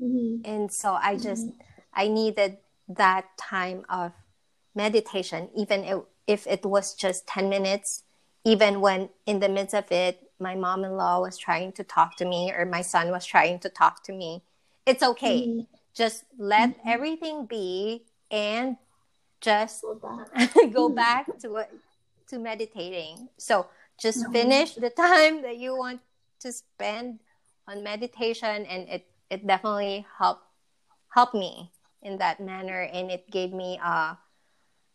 [0.00, 0.40] mm-hmm.
[0.44, 1.60] and so i just mm-hmm.
[1.94, 2.56] i needed
[2.88, 4.12] that time of
[4.74, 8.04] meditation even if, if it was just 10 minutes
[8.48, 12.16] even when in the midst of it, my mom in law was trying to talk
[12.16, 14.42] to me or my son was trying to talk to me.
[14.88, 15.46] It's okay.
[15.46, 15.60] Mm-hmm.
[15.92, 16.88] Just let mm-hmm.
[16.88, 18.76] everything be and
[19.40, 21.66] just go back, go back to
[22.28, 23.28] to meditating.
[23.36, 23.66] So
[24.00, 24.32] just mm-hmm.
[24.32, 26.00] finish the time that you want
[26.40, 27.20] to spend
[27.66, 30.44] on meditation and it, it definitely helped
[31.12, 31.70] helped me
[32.00, 34.16] in that manner and it gave me a,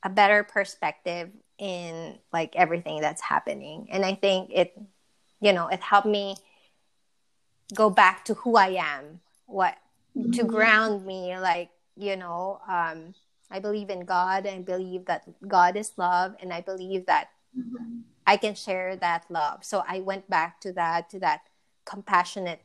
[0.03, 1.29] a better perspective
[1.59, 4.73] in like everything that's happening and i think it
[5.41, 6.35] you know it helped me
[7.75, 9.19] go back to who i am
[9.53, 9.77] what.
[10.31, 13.13] To ground me like you know um
[13.49, 17.99] i believe in god and believe that god is love and i believe that mm-hmm.
[18.27, 21.41] i can share that love so i went back to that to that
[21.85, 22.61] compassionate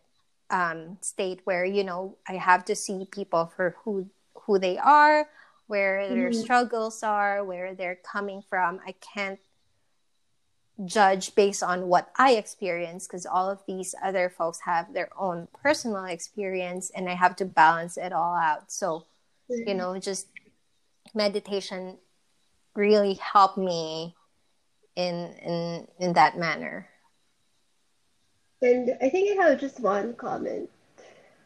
[0.50, 5.26] um state where you know i have to see people for who who they are
[5.68, 6.40] where their mm-hmm.
[6.40, 8.80] struggles are, where they're coming from.
[8.84, 9.38] I can't
[10.84, 15.48] judge based on what I experience because all of these other folks have their own
[15.62, 18.70] personal experience and I have to balance it all out.
[18.70, 19.06] So,
[19.50, 19.68] mm-hmm.
[19.68, 20.28] you know, just
[21.14, 21.98] meditation
[22.74, 24.14] really helped me
[24.94, 26.88] in in in that manner.
[28.60, 30.68] And I think I have just one comment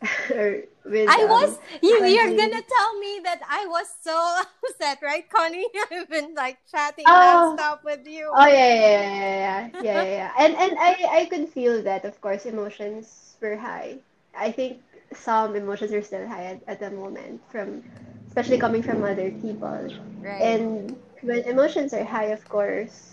[0.85, 2.05] with, I um, was you.
[2.05, 4.15] You're gonna tell me that I was so
[4.69, 5.67] upset, right, Connie?
[5.91, 7.57] I've been like chatting oh.
[7.59, 8.31] nonstop with you.
[8.33, 10.33] Oh yeah, yeah, yeah, yeah, yeah, yeah, yeah.
[10.39, 12.05] and and I I could feel that.
[12.05, 13.99] Of course, emotions were high.
[14.35, 14.81] I think
[15.15, 17.83] some emotions are still high at, at the moment from,
[18.27, 19.89] especially coming from other people.
[20.21, 20.41] Right.
[20.41, 23.13] And when emotions are high, of course,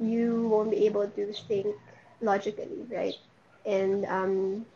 [0.00, 1.74] you won't be able to think
[2.20, 3.14] logically, right?
[3.66, 4.66] And um,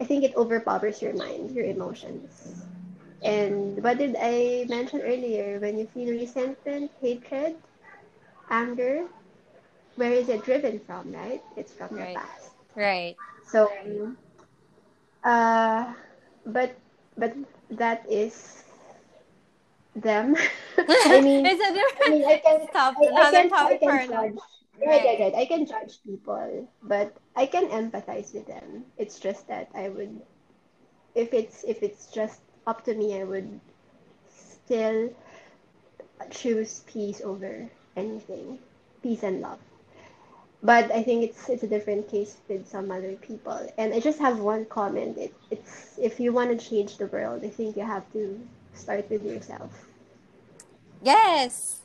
[0.00, 2.64] I think it overpowers your mind, your emotions.
[3.22, 5.58] And what did I mention earlier?
[5.60, 7.56] When you feel resentment, hatred,
[8.50, 9.06] anger,
[9.96, 11.42] where is it driven from, right?
[11.56, 12.14] It's from right.
[12.14, 12.50] the past.
[12.74, 13.16] Right.
[13.44, 13.68] So,
[15.24, 15.92] uh,
[16.46, 16.76] but
[17.16, 17.34] but
[17.70, 18.64] that is
[19.94, 20.36] them.
[21.08, 21.46] I mean,
[22.02, 22.94] I mean, I can, Stop.
[22.98, 24.38] I, I can, I can judge.
[24.86, 25.34] Right, right, right.
[25.34, 28.84] I can judge people, but I can empathize with them.
[28.98, 30.20] It's just that I would,
[31.14, 33.60] if it's if it's just up to me, I would
[34.30, 35.10] still
[36.30, 38.58] choose peace over anything,
[39.02, 39.58] peace and love.
[40.62, 43.72] But I think it's it's a different case with some other people.
[43.78, 45.18] And I just have one comment.
[45.18, 48.40] It, it's if you want to change the world, I think you have to
[48.74, 49.86] start with yourself.
[51.02, 51.80] Yes.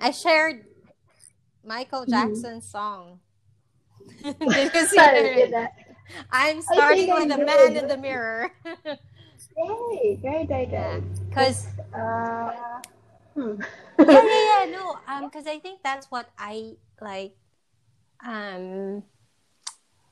[0.00, 0.64] I shared
[1.66, 2.12] Michael mm-hmm.
[2.12, 3.20] Jackson's song.
[4.22, 5.52] because Sorry,
[6.30, 8.52] I'm starting with the man in the mirror.
[8.86, 10.20] Yay!
[10.22, 11.02] Right, right, right.
[11.28, 11.66] Because.
[11.92, 12.52] Uh,
[13.34, 13.60] hmm.
[13.98, 14.70] yeah, yeah, yeah.
[14.70, 17.34] No, um, because I think that's what I like.
[18.24, 19.02] Um,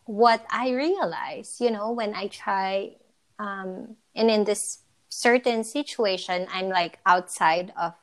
[0.05, 2.96] what I realize, you know, when I try,
[3.38, 7.94] um, and in this certain situation, I'm like outside of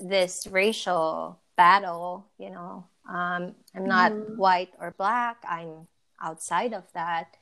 [0.00, 2.86] this racial battle, you know.
[3.06, 3.42] Um,
[3.74, 4.36] I'm not mm.
[4.36, 5.36] white or black.
[5.46, 5.88] I'm
[6.28, 7.36] outside of that.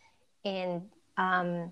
[0.45, 0.73] And
[1.17, 1.71] um,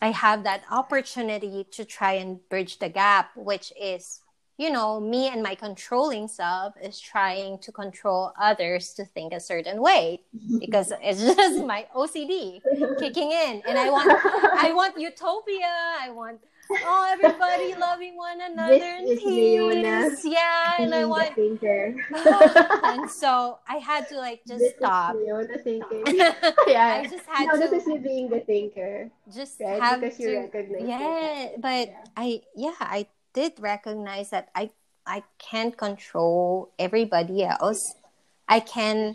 [0.00, 4.20] I have that opportunity to try and bridge the gap, which is,
[4.56, 9.40] you know, me and my controlling self is trying to control others to think a
[9.40, 10.22] certain way
[10.58, 12.62] because it's just my OCD
[12.98, 13.62] kicking in.
[13.68, 14.08] And I want,
[14.66, 15.74] I want utopia.
[16.00, 16.40] I want
[16.70, 20.24] oh, everybody loving one another this in peace.
[20.24, 21.94] Yeah, and I want thinker.
[22.84, 25.16] and so I had to like just this stop.
[25.16, 26.04] Is thinking.
[26.66, 27.58] yeah, I just had no, to.
[27.58, 29.10] this is me being the thinker.
[29.32, 29.80] Just right?
[29.80, 30.82] have because to, you recognize.
[30.88, 31.60] Yeah, it.
[31.60, 32.04] but yeah.
[32.16, 34.70] I yeah I did recognize that I
[35.06, 37.94] I can't control everybody else.
[38.48, 39.14] I can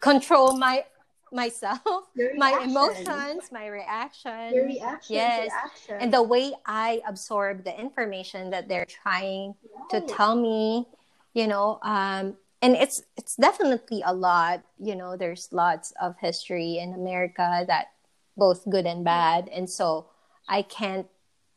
[0.00, 0.84] control my
[1.32, 1.80] myself,
[2.36, 4.54] my emotions, my reaction.
[4.54, 4.68] Your.
[5.08, 5.50] Yes.
[5.90, 9.90] And the way I absorb the information that they're trying right.
[9.90, 10.86] to tell me,
[11.34, 16.78] you know, um, and it's it's definitely a lot, you know, there's lots of history
[16.78, 17.88] in America that
[18.36, 19.48] both good and bad.
[19.48, 20.06] And so
[20.48, 21.06] I can't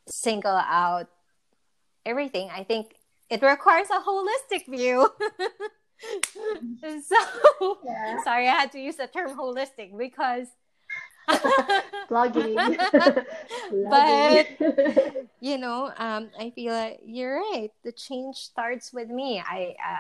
[0.08, 1.08] single out
[2.06, 2.50] everything.
[2.52, 2.96] I think
[3.30, 5.10] it requires a holistic view.
[7.04, 8.24] so yeah.
[8.24, 10.48] sorry, I had to use the term holistic because
[12.10, 12.56] blogging.
[13.90, 17.70] but you know, um, I feel like you're right.
[17.84, 19.40] The change starts with me.
[19.40, 20.00] I uh,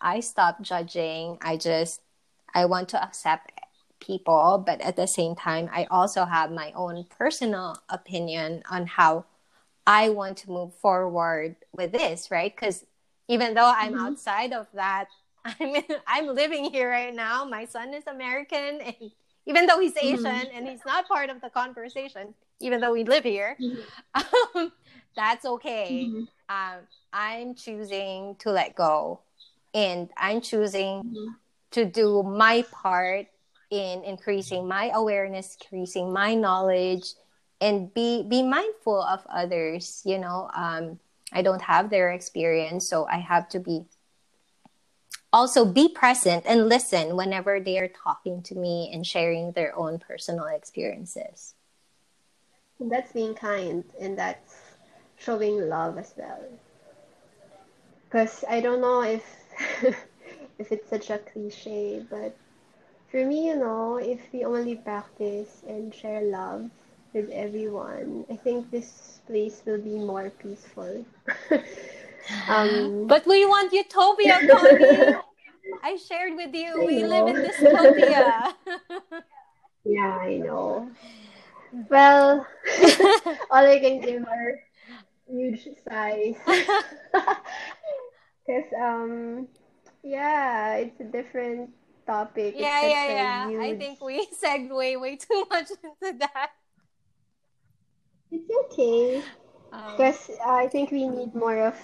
[0.00, 1.38] I stop judging.
[1.42, 2.00] I just
[2.54, 3.52] I want to accept
[4.00, 9.26] people, but at the same time, I also have my own personal opinion on how
[9.86, 12.54] I want to move forward with this, right?
[12.54, 12.84] Because
[13.28, 14.06] even though I'm mm-hmm.
[14.06, 15.06] outside of that
[15.44, 15.76] I'm
[16.06, 17.44] I'm living here right now.
[17.44, 19.10] My son is American, and
[19.46, 20.14] even though he's mm-hmm.
[20.14, 20.56] Asian mm-hmm.
[20.56, 24.58] and he's not part of the conversation, even though we live here, mm-hmm.
[24.58, 24.72] um,
[25.16, 26.08] that's okay.
[26.08, 26.24] Mm-hmm.
[26.48, 26.80] Um,
[27.12, 29.20] I'm choosing to let go,
[29.74, 31.32] and I'm choosing mm-hmm.
[31.72, 33.26] to do my part
[33.70, 37.14] in increasing my awareness, increasing my knowledge,
[37.60, 40.02] and be be mindful of others.
[40.04, 40.98] You know, um,
[41.32, 43.84] I don't have their experience, so I have to be
[45.32, 49.98] also be present and listen whenever they are talking to me and sharing their own
[49.98, 51.54] personal experiences.
[52.80, 54.54] That's being kind and that's
[55.18, 56.42] showing love as well.
[58.04, 59.24] Because I don't know if
[60.58, 62.36] if it's such a cliche, but
[63.10, 66.70] for me, you know, if we only practice and share love
[67.12, 71.04] with everyone, I think this place will be more peaceful.
[72.48, 75.16] Um, but we want utopia, Connie.
[75.82, 76.82] I shared with you.
[76.82, 77.08] I we know.
[77.08, 78.54] live in dystopia.
[79.84, 80.90] yeah, I know.
[81.88, 82.46] Well,
[83.50, 84.58] all I can give are
[85.30, 86.36] huge sighs.
[88.46, 89.46] Because, um,
[90.02, 91.70] yeah, it's a different
[92.06, 92.54] topic.
[92.56, 93.60] Yeah, yeah, yeah.
[93.60, 96.50] I think we segue way too much into that.
[98.32, 99.22] It's okay.
[99.72, 101.76] Um, Because I think we need more of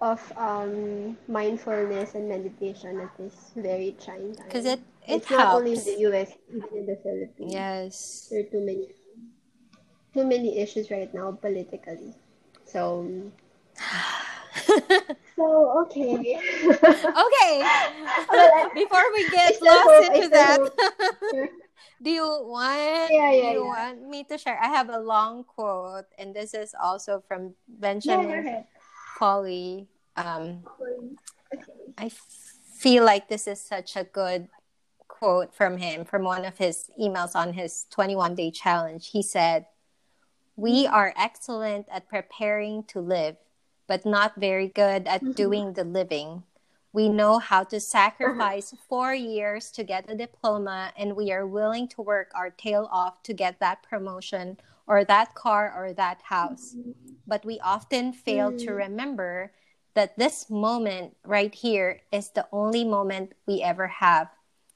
[0.00, 4.46] of um mindfulness and meditation at this very trying time.
[4.46, 7.52] because it it it's not only in the US, even in the Philippines.
[7.52, 8.28] Yes.
[8.30, 8.88] There are too many
[10.14, 12.14] too many issues right now politically.
[12.64, 13.06] So
[15.36, 15.46] so
[15.86, 16.38] okay.
[17.26, 17.54] okay.
[18.30, 20.60] Well, Before we get lost hope- into that,
[22.02, 23.10] do you want?
[23.10, 23.74] Yeah, yeah, do you yeah.
[23.74, 24.58] want me to share?
[24.60, 28.66] I have a long quote, and this is also from Benjamin
[29.18, 29.88] Foley.
[30.16, 30.64] Um.
[31.96, 32.10] I
[32.78, 34.48] feel like this is such a good
[35.08, 39.08] quote from him from one of his emails on his 21 day challenge.
[39.10, 39.66] He said,
[40.54, 43.36] We are excellent at preparing to live,
[43.88, 45.34] but not very good at Mhm.
[45.34, 46.44] doing the living.
[46.92, 51.88] We know how to sacrifice four years to get a diploma, and we are willing
[51.88, 54.58] to work our tail off to get that promotion
[54.88, 56.74] or that car or that house.
[56.74, 57.20] Mm-hmm.
[57.28, 58.88] But we often fail to Mm.
[58.88, 59.52] remember
[59.94, 64.32] that this moment right here is the only moment we ever have.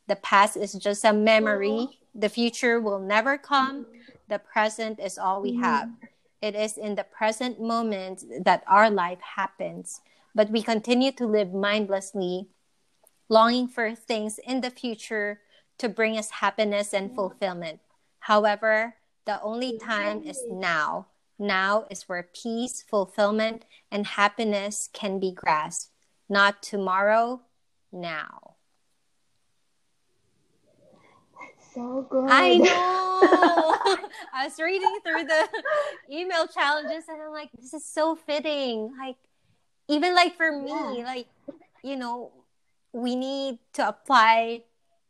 [0.06, 1.98] The past is just a memory.
[2.14, 3.86] The future will never come.
[3.88, 4.28] Mm-hmm.
[4.28, 5.88] The present is all we have.
[6.42, 10.00] It is in the present moment that our life happens.
[10.34, 12.48] But we continue to live mindlessly,
[13.28, 15.40] longing for things in the future
[15.78, 17.80] to bring us happiness and fulfillment.
[18.20, 21.06] However, the only time is now.
[21.38, 25.90] Now is where peace, fulfillment, and happiness can be grasped.
[26.28, 27.42] Not tomorrow,
[27.90, 28.56] now.
[31.74, 32.28] So good.
[32.30, 33.98] I know.
[34.34, 35.48] I was reading through the
[36.10, 38.92] email challenges and I'm like, this is so fitting.
[38.98, 39.16] Like,
[39.88, 41.04] even like for me, Yeah.
[41.04, 41.26] like,
[41.82, 42.30] you know,
[42.92, 44.64] we need to apply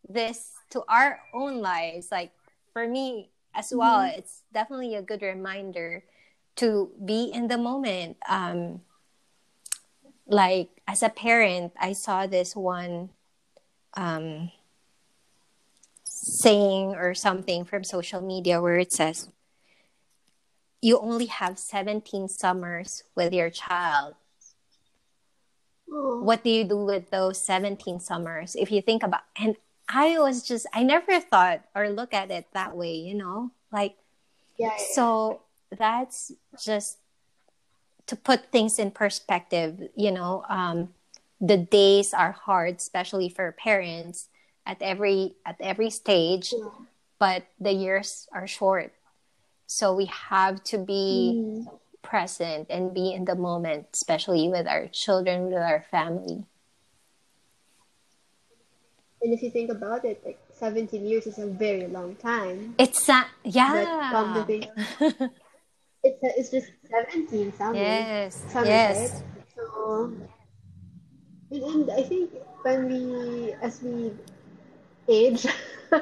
[0.08, 2.08] this to our own lives.
[2.10, 2.32] Like,
[2.72, 4.18] for me as well, Mhm.
[4.18, 6.04] it's definitely a good reminder
[6.56, 8.16] to be in the moment.
[8.28, 8.82] Um,
[10.26, 13.10] like, as a parent, I saw this one.
[13.94, 14.50] Um,
[16.04, 19.28] saying or something from social media where it says
[20.80, 24.14] you only have 17 summers with your child
[25.90, 26.22] Oh.
[26.22, 29.56] what do you do with those 17 summers if you think about and
[29.94, 33.96] i was just i never thought or look at it that way you know like
[34.58, 34.84] Yeah, yeah.
[34.94, 35.40] so
[35.70, 36.32] that's
[36.62, 36.98] just
[38.06, 40.90] to put things in perspective you know um,
[41.40, 44.28] the days are hard especially for parents
[44.66, 46.68] at every at every stage Yeah.
[47.18, 48.92] but the years are short
[49.66, 51.78] so we have to be Mm.
[52.02, 56.44] present and be in the moment especially with our children with our family
[59.22, 62.74] And if you think about it, like 17 years is a very long time.
[62.78, 64.66] it's a yeah come to think,
[66.02, 67.76] it's, a, it's just 17 summers.
[67.78, 69.44] yes Summers, yes right?
[69.54, 70.12] So,
[71.50, 74.10] and, and I think when we, as we
[75.08, 75.46] age,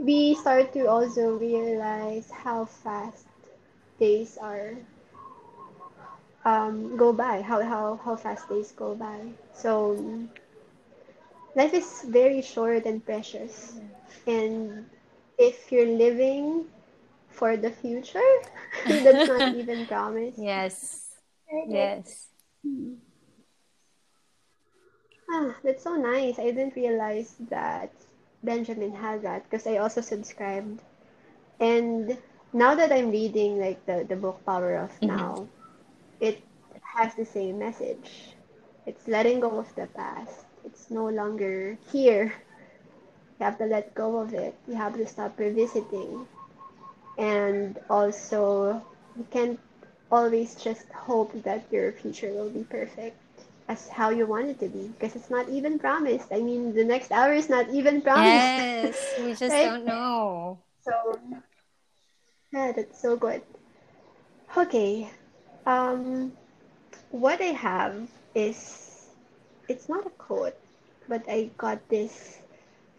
[0.00, 3.24] we start to also realize how fast
[3.98, 4.76] days are
[6.44, 9.18] um, go by, how, how, how fast days go by.
[9.54, 9.96] So,
[11.56, 13.80] life is very short and precious.
[14.26, 14.86] And
[15.38, 16.66] if you're living
[17.28, 18.32] for the future,
[18.86, 20.44] that's not even promised.
[20.46, 21.16] yes
[21.52, 21.70] Right?
[21.72, 22.28] yes
[25.30, 26.38] Ah, that's so nice.
[26.38, 27.92] I didn't realize that
[28.42, 30.82] Benjamin had that because I also subscribed.
[31.60, 32.18] And
[32.52, 35.02] now that I'm reading like the, the book Power of Mhm.
[35.02, 35.48] Now,
[36.20, 36.42] it
[36.96, 38.36] has the same message.
[38.86, 40.45] It's letting go of the past.
[40.66, 42.34] It's no longer here.
[43.40, 44.54] You have to let go of it.
[44.68, 46.26] You have to stop revisiting.
[47.18, 48.82] And also,
[49.16, 49.58] you can't
[50.10, 53.16] always just hope that your future will be perfect
[53.68, 56.32] as how you want it to be because it's not even promised.
[56.32, 58.54] I mean, the next hour is not even promised.
[58.84, 59.60] yes we just Right?
[59.60, 61.20] don't know So,
[62.52, 63.42] yeah, that's so good.
[64.56, 65.08] Okay.
[65.66, 66.32] Um,
[67.10, 68.85] what I have is,
[69.68, 70.56] it's not a quote,
[71.08, 72.38] but I got this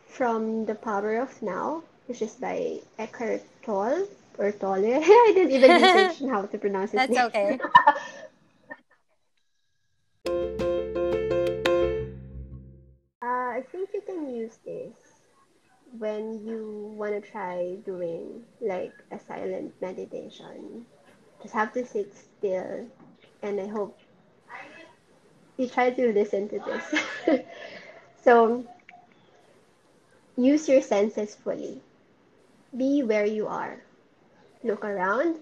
[0.07, 4.07] from The Power of Now, which is by Eckhart Tolle
[4.37, 4.95] or Tolle.
[5.03, 6.97] I didn't even mention how to pronounce it.
[6.97, 7.25] That's name.
[7.25, 7.59] okay.
[13.21, 14.95] uh, I think you can use this
[15.97, 20.85] when you want to try doing like a silent meditation.
[21.41, 22.87] Just have to sit still,
[23.43, 23.97] and I hope
[25.57, 27.41] you try to listen to this.
[28.23, 28.63] so,
[30.37, 31.81] use your senses fully.
[32.75, 33.81] Be where you are.
[34.63, 35.37] Look around.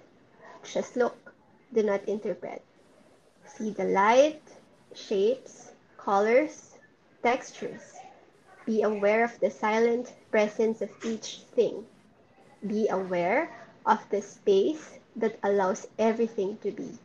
[0.64, 1.34] Just look.
[1.74, 2.64] Do not interpret.
[3.46, 4.42] See the light,
[4.94, 6.78] shapes, colors,
[7.24, 7.96] textures.
[8.66, 11.86] Be aware of the silent presence of each thing.
[12.66, 13.52] Be aware
[13.86, 16.98] of the space that allows everything to be.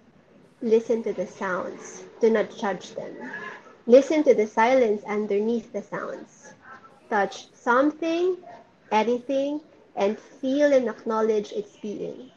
[0.63, 2.05] Listen to the sounds.
[2.21, 3.15] Do not judge them.
[3.87, 6.53] Listen to the silence underneath the sounds.
[7.09, 8.37] Touch something,
[8.91, 9.61] anything,
[9.97, 12.31] and feel and acknowledge its being.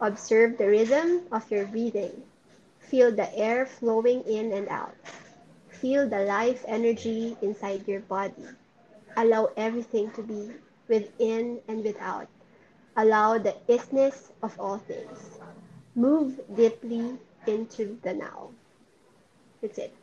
[0.00, 2.22] Observe the rhythm of your breathing.
[2.80, 4.94] Feel the air flowing in and out.
[5.68, 8.46] Feel the life energy inside your body.
[9.16, 10.50] Allow everything to be
[10.88, 12.28] within and without.
[12.96, 15.38] Allow the isness of all things.
[15.94, 18.50] Move deeply into the now.
[19.62, 19.94] That's it.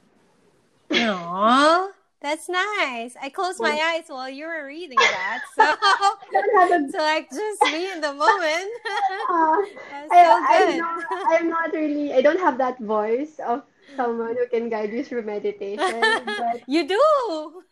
[0.92, 1.90] Aww.
[2.20, 3.16] That's nice.
[3.22, 5.64] I closed my eyes while you were reading that, so
[6.92, 8.72] to like just be in the moment.
[9.30, 9.60] Uh,
[9.92, 10.78] I, so I'm good.
[10.78, 12.14] not, I'm not really.
[12.14, 13.64] I don't have that voice of
[13.96, 16.36] someone who can guide you through meditation.
[16.36, 17.64] But You do.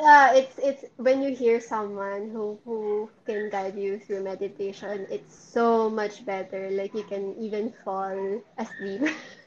[0.00, 5.34] yeah, it's it's when you hear someone who who can guide you through meditation, it's
[5.34, 6.70] so much better.
[6.70, 9.02] Like you can even fall asleep.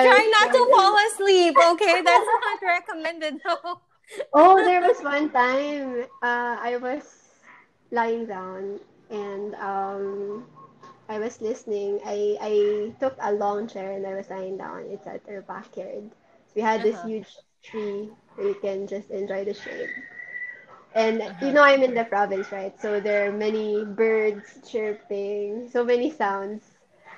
[0.00, 2.02] Try not to fall asleep, okay?
[2.02, 3.80] That's not recommended though.
[4.32, 7.04] Oh, there was one time uh, I was
[7.90, 10.46] lying down and um,
[11.08, 12.00] I was listening.
[12.04, 14.86] I, I took a long chair and I was lying down.
[14.90, 16.10] It's at our backyard.
[16.48, 17.08] So we had this Uh-huh.
[17.08, 17.28] huge
[17.62, 19.90] tree where you can just enjoy the shade.
[20.94, 21.46] And Uh-huh.
[21.46, 22.74] you know I'm in the province, right?
[22.80, 26.62] So there are many birds chirping, so many sounds.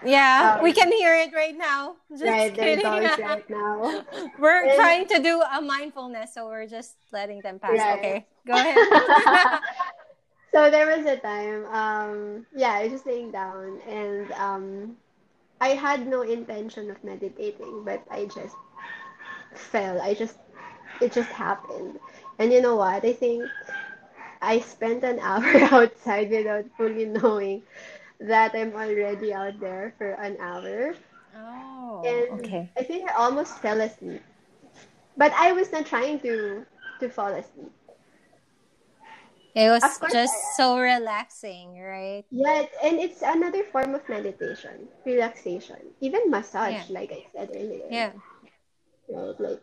[0.04, 1.96] Yeah, Um, we can hear it right now.
[2.10, 2.84] Just right, there's kidding.
[2.84, 4.04] dogs right now.
[4.38, 7.78] we're And- trying to do a mindfulness, so we're just letting them pass.
[7.78, 7.98] Right.
[7.98, 8.76] Okay, go ahead.
[10.54, 14.96] so there was a time, um, yeah, I was just laying down and um,
[15.60, 18.56] I had no intention of meditating, but I just
[19.54, 20.00] fell.
[20.00, 20.38] I just,
[21.00, 22.00] it just happened.
[22.38, 23.04] And you know what?
[23.04, 23.50] I think
[24.42, 27.62] I spent an hour outside without fully knowing
[28.20, 30.94] that I'm already out there for an hour.
[31.34, 32.70] oh, And okay.
[32.78, 34.22] I think I almost fell asleep.
[35.16, 36.66] But I was not trying to
[37.00, 37.72] to fall asleep.
[39.54, 42.24] It was course, just I- so relaxing, right?
[42.30, 46.84] Yeah, and it's another form of meditation, relaxation, even massage, Yeah.
[46.90, 47.86] like I said earlier.
[47.90, 48.12] Yeah.
[49.08, 49.62] Right, like,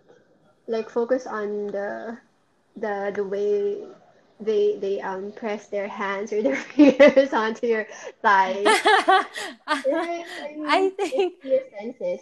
[0.68, 2.18] like focus on the,
[2.78, 3.84] the the way
[4.40, 7.86] they they um press their hands or their fingers onto your
[8.22, 8.66] thighs.
[9.86, 10.26] Right?
[10.56, 12.22] mean, I think your senses.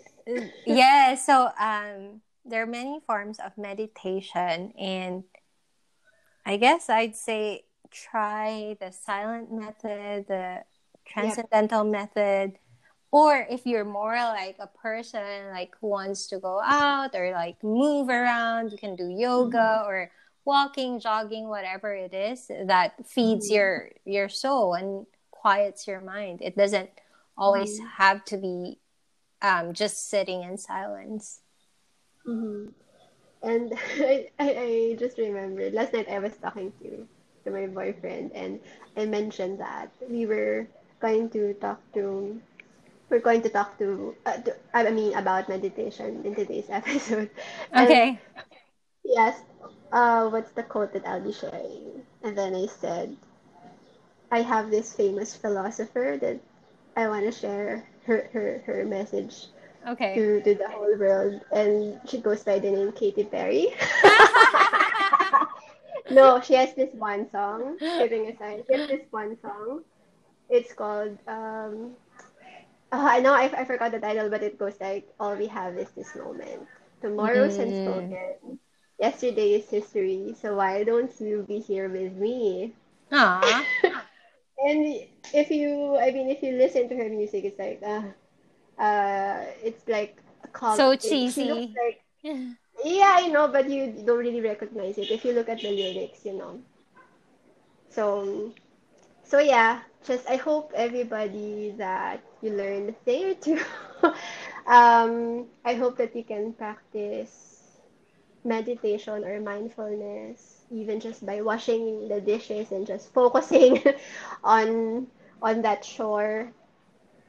[0.66, 5.24] yeah so um there are many forms of meditation and
[6.50, 10.48] i guess i'd say try the silent method the
[11.06, 12.58] transcendental method
[13.12, 17.58] or if you're more like a person like who wants to go out or like
[17.64, 20.12] move around you can do yoga or
[20.46, 23.56] walking jogging whatever it is that feeds Mhm.
[23.56, 26.90] your your soul and quiets your mind it doesn't
[27.38, 27.88] always Mhm.
[27.98, 28.80] have to be
[29.42, 31.40] um, just sitting in silence.
[33.44, 37.08] And I, I, I just remembered last night I was talking to
[37.46, 38.60] to my boyfriend and
[38.98, 40.68] I mentioned that we were
[41.00, 42.40] going to talk to
[43.10, 47.30] we're going to talk to, uh, to I mean about meditation in today's episode.
[47.76, 48.20] Okay.
[49.04, 49.46] he asked,
[49.92, 52.06] uh, what's the quote that I'll be sharing?
[52.24, 53.16] And then I said,
[54.32, 56.40] I have this famous philosopher that
[56.96, 59.48] I want to share her, her, her message
[59.88, 60.16] Okay.
[60.16, 61.42] to, to the whole world.
[61.52, 63.68] And she goes by the name Katy Perry.
[66.10, 67.78] no, she has this one song.
[67.98, 69.82] Kidding aside, she has this one song.
[70.50, 71.94] It's called um.
[72.92, 75.78] Uh, I know I, I forgot the title, but it goes like, "All we have
[75.78, 76.68] is this moment.
[77.02, 77.60] Tomorrow's Mm.
[77.60, 78.60] unspoken.
[79.00, 80.36] Yesterday is history.
[80.40, 82.74] So why don't you be here with me?"
[83.12, 83.66] Aw.
[84.60, 88.04] And if you, I mean, if you listen to her music, it's like, uh,
[88.80, 90.18] uh, it's like.
[90.76, 91.78] So cheesy.
[91.78, 92.02] like
[92.84, 96.26] yeah, I know, but you don't really recognize it if you look at the lyrics,
[96.26, 96.60] you know.
[97.90, 98.54] So,
[99.24, 103.60] so yeah, just I hope everybody that you learned a thing or two.
[104.68, 107.80] um, I hope that you can practice
[108.44, 113.84] meditation or mindfulness, even just by washing the dishes and just focusing
[114.44, 115.08] on
[115.42, 116.52] on that chore.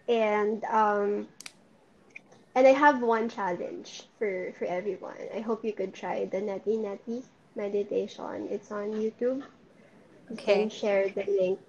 [0.09, 1.29] And um,
[2.55, 5.29] and I have one challenge for for everyone.
[5.35, 7.25] I hope you could try the Neti Neti
[7.55, 8.49] meditation.
[8.51, 9.45] It's on YouTube.
[10.29, 10.39] You Okay.
[10.39, 11.61] can share the link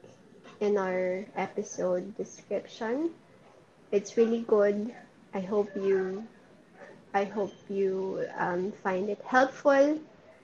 [0.59, 3.11] in our episode description.
[3.91, 4.93] It's really good.
[5.33, 6.27] I hope you
[7.13, 9.99] I hope you um, find it helpful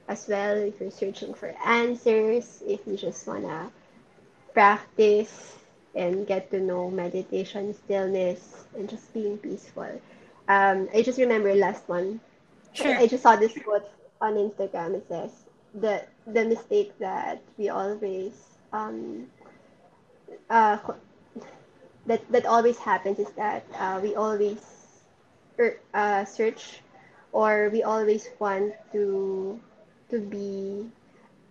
[0.07, 3.71] as well if you're searching for answers, if you just wanna
[4.53, 5.57] practice
[5.95, 10.01] and get to know meditation, stillness, and just being peaceful.
[10.47, 12.19] Um, I just remember last one.
[12.73, 12.95] Sure.
[12.97, 13.89] I just saw this quote
[14.21, 14.95] on Instagram.
[14.95, 15.31] It says
[15.73, 18.33] the the mistake that we always
[18.73, 19.27] um,
[20.49, 20.77] uh,
[22.05, 24.59] that that always happens is that uh, we always
[25.59, 26.81] er, uh, search
[27.31, 29.59] or we always want to
[30.09, 30.89] to be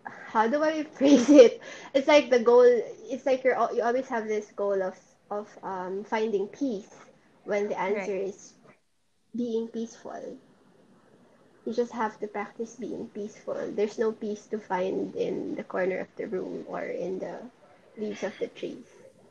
[0.05, 1.61] how do I phrase it?
[1.95, 2.65] It's like the goal.
[3.11, 4.97] It's like you're you always have this goal of
[5.31, 6.91] of um, finding peace
[7.45, 8.21] when the answer Right.
[8.21, 8.55] is
[9.37, 10.39] being peaceful.
[11.67, 13.71] You just have to practice being peaceful.
[13.71, 17.51] There's no peace to find in the corner of the room or in the
[17.99, 18.87] leaves of the trees.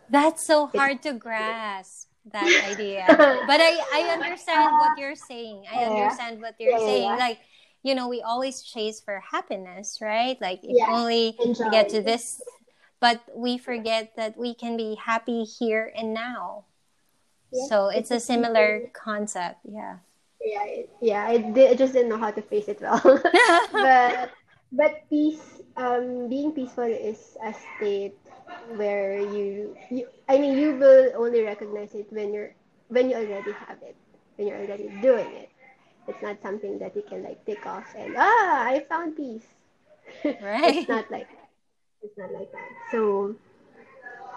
[0.09, 3.39] That's so hard to grasp that idea.
[3.43, 5.65] But I, I understand what you're saying.
[5.71, 7.15] I understand what you're Yeah, saying.
[7.15, 7.17] yeah.
[7.17, 7.39] Like,
[7.83, 10.39] you know, we always chase for happiness, right?
[10.41, 12.39] Like, if only we get to this,
[12.99, 16.65] but we forget that we can be happy here and now.
[17.51, 19.59] Yeah, So it's a it's a similar concept.
[19.65, 19.97] Yeah.
[20.41, 21.25] Yeah, it, yeah.
[21.25, 23.01] I, did, I just didn't know how to face it well.
[23.71, 24.31] but
[24.71, 28.17] but peace, um, being peaceful is a state
[28.75, 32.53] where you, you, I mean, you will only recognize it when you're
[32.89, 33.95] when you already have it,
[34.35, 35.49] when you're already doing it.
[36.07, 39.45] It's not something that you can like take off and ah, I found peace.
[40.41, 40.85] Right.
[40.85, 41.27] it's not like
[42.01, 42.69] it's not like that.
[42.91, 43.35] So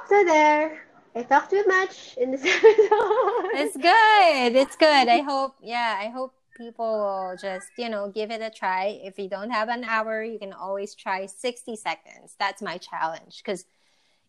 [0.09, 0.88] so there.
[1.15, 3.51] I talk too much in this episode.
[3.53, 4.57] It's good.
[4.57, 5.09] It's good.
[5.09, 8.99] I hope, yeah, I hope people will just, you know, give it a try.
[9.03, 12.35] If you don't have an hour, you can always try 60 seconds.
[12.39, 13.65] That's my challenge because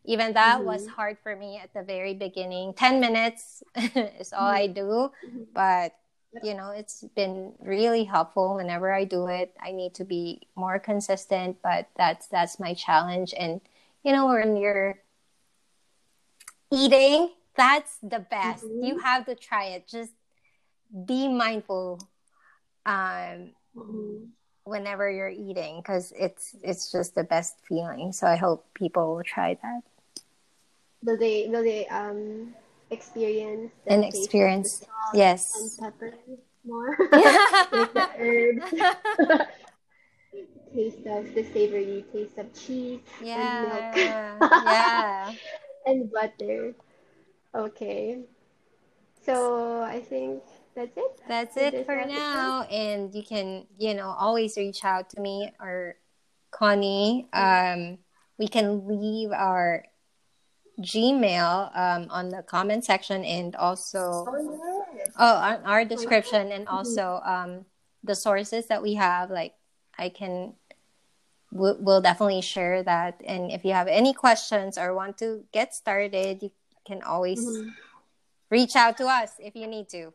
[0.05, 0.89] even that was Mhm.
[0.89, 2.73] hard for me at the very beginning.
[2.73, 5.11] 10 minutes is all I do,
[5.53, 5.95] but
[6.41, 9.55] you know, it's been really helpful whenever I do it.
[9.59, 13.61] I need to be more consistent, but that's that's my challenge and
[14.03, 14.99] you know, when you're
[16.71, 18.63] eating, that's the best.
[18.63, 18.83] Mhm.
[18.87, 19.87] You have to try it.
[19.87, 20.13] Just
[21.05, 21.99] be mindful
[22.85, 24.29] um, Mhm.
[24.63, 28.11] whenever you're eating because it's it's just the best feeling.
[28.13, 29.81] So I hope people will try that
[31.03, 32.53] Will they will they um
[32.91, 34.79] experience and taste of the experience.
[34.79, 35.77] salt and Yes.
[35.79, 36.13] pepper
[36.65, 36.97] more?
[37.71, 38.73] like the herbs.
[40.73, 43.41] taste of the savory taste of cheese Yeah.
[43.41, 45.31] and milk yeah.
[45.89, 46.73] And butter.
[47.53, 48.19] Okay.
[49.25, 50.43] So I think
[50.75, 51.21] that's it.
[51.27, 52.15] That's it for episode.
[52.15, 52.63] now.
[52.63, 55.95] And you can, you know, always reach out to me or
[56.51, 57.27] Connie.
[57.33, 57.97] Um,
[58.37, 59.85] we can leave our
[60.79, 65.09] Gmail um, on the comment section and also Oh yes.
[65.19, 67.65] oh on our description and also um,
[68.03, 69.29] the sources that we have.
[69.29, 69.55] Like
[69.97, 70.53] I can,
[71.51, 73.21] we'll, we'll definitely share that.
[73.25, 76.51] And if you have any questions or want to get started, you
[76.85, 77.69] can always Mhm.
[78.49, 80.13] reach out to us if you need to.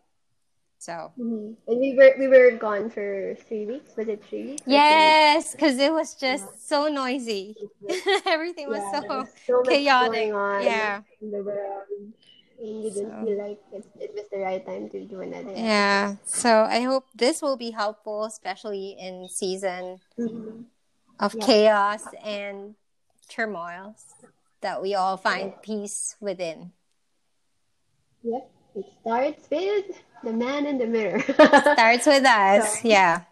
[0.78, 1.12] So.
[1.18, 1.56] Mhm.
[1.66, 3.96] And we were we were gone for three weeks.
[3.96, 4.62] Was it three weeks?
[4.66, 7.56] Yes, because it was just so noisy.
[8.26, 10.12] Everything was Yeah, so so much chaotic.
[10.12, 11.00] going on Yeah.
[11.22, 11.88] in the world.
[12.60, 15.52] And you didn't So- feel like it, it was the right time to do another
[15.56, 16.16] yeah.
[16.24, 20.66] So I hope this will be helpful, especially in season episode.
[21.20, 21.46] Of Yeah.
[21.46, 22.74] chaos and
[23.28, 23.94] turmoil,
[24.60, 26.72] that we all find peace within.
[28.22, 28.50] Yep.
[28.74, 31.20] It starts with the man in the mirror.
[31.78, 32.80] Starts with us.
[32.82, 33.22] So- Yeah.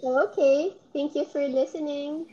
[0.00, 0.76] so okay.
[0.92, 2.26] Thank you for listening.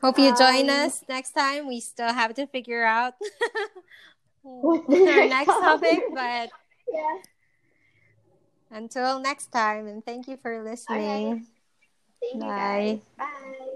[0.00, 1.66] Hope you join Um, us next time.
[1.66, 3.14] We still have to figure out
[4.46, 6.04] our next topic?
[6.14, 6.50] but
[6.86, 7.18] Yeah.
[8.70, 11.48] until next time, and thank you for listening.
[12.38, 13.67] 来，拜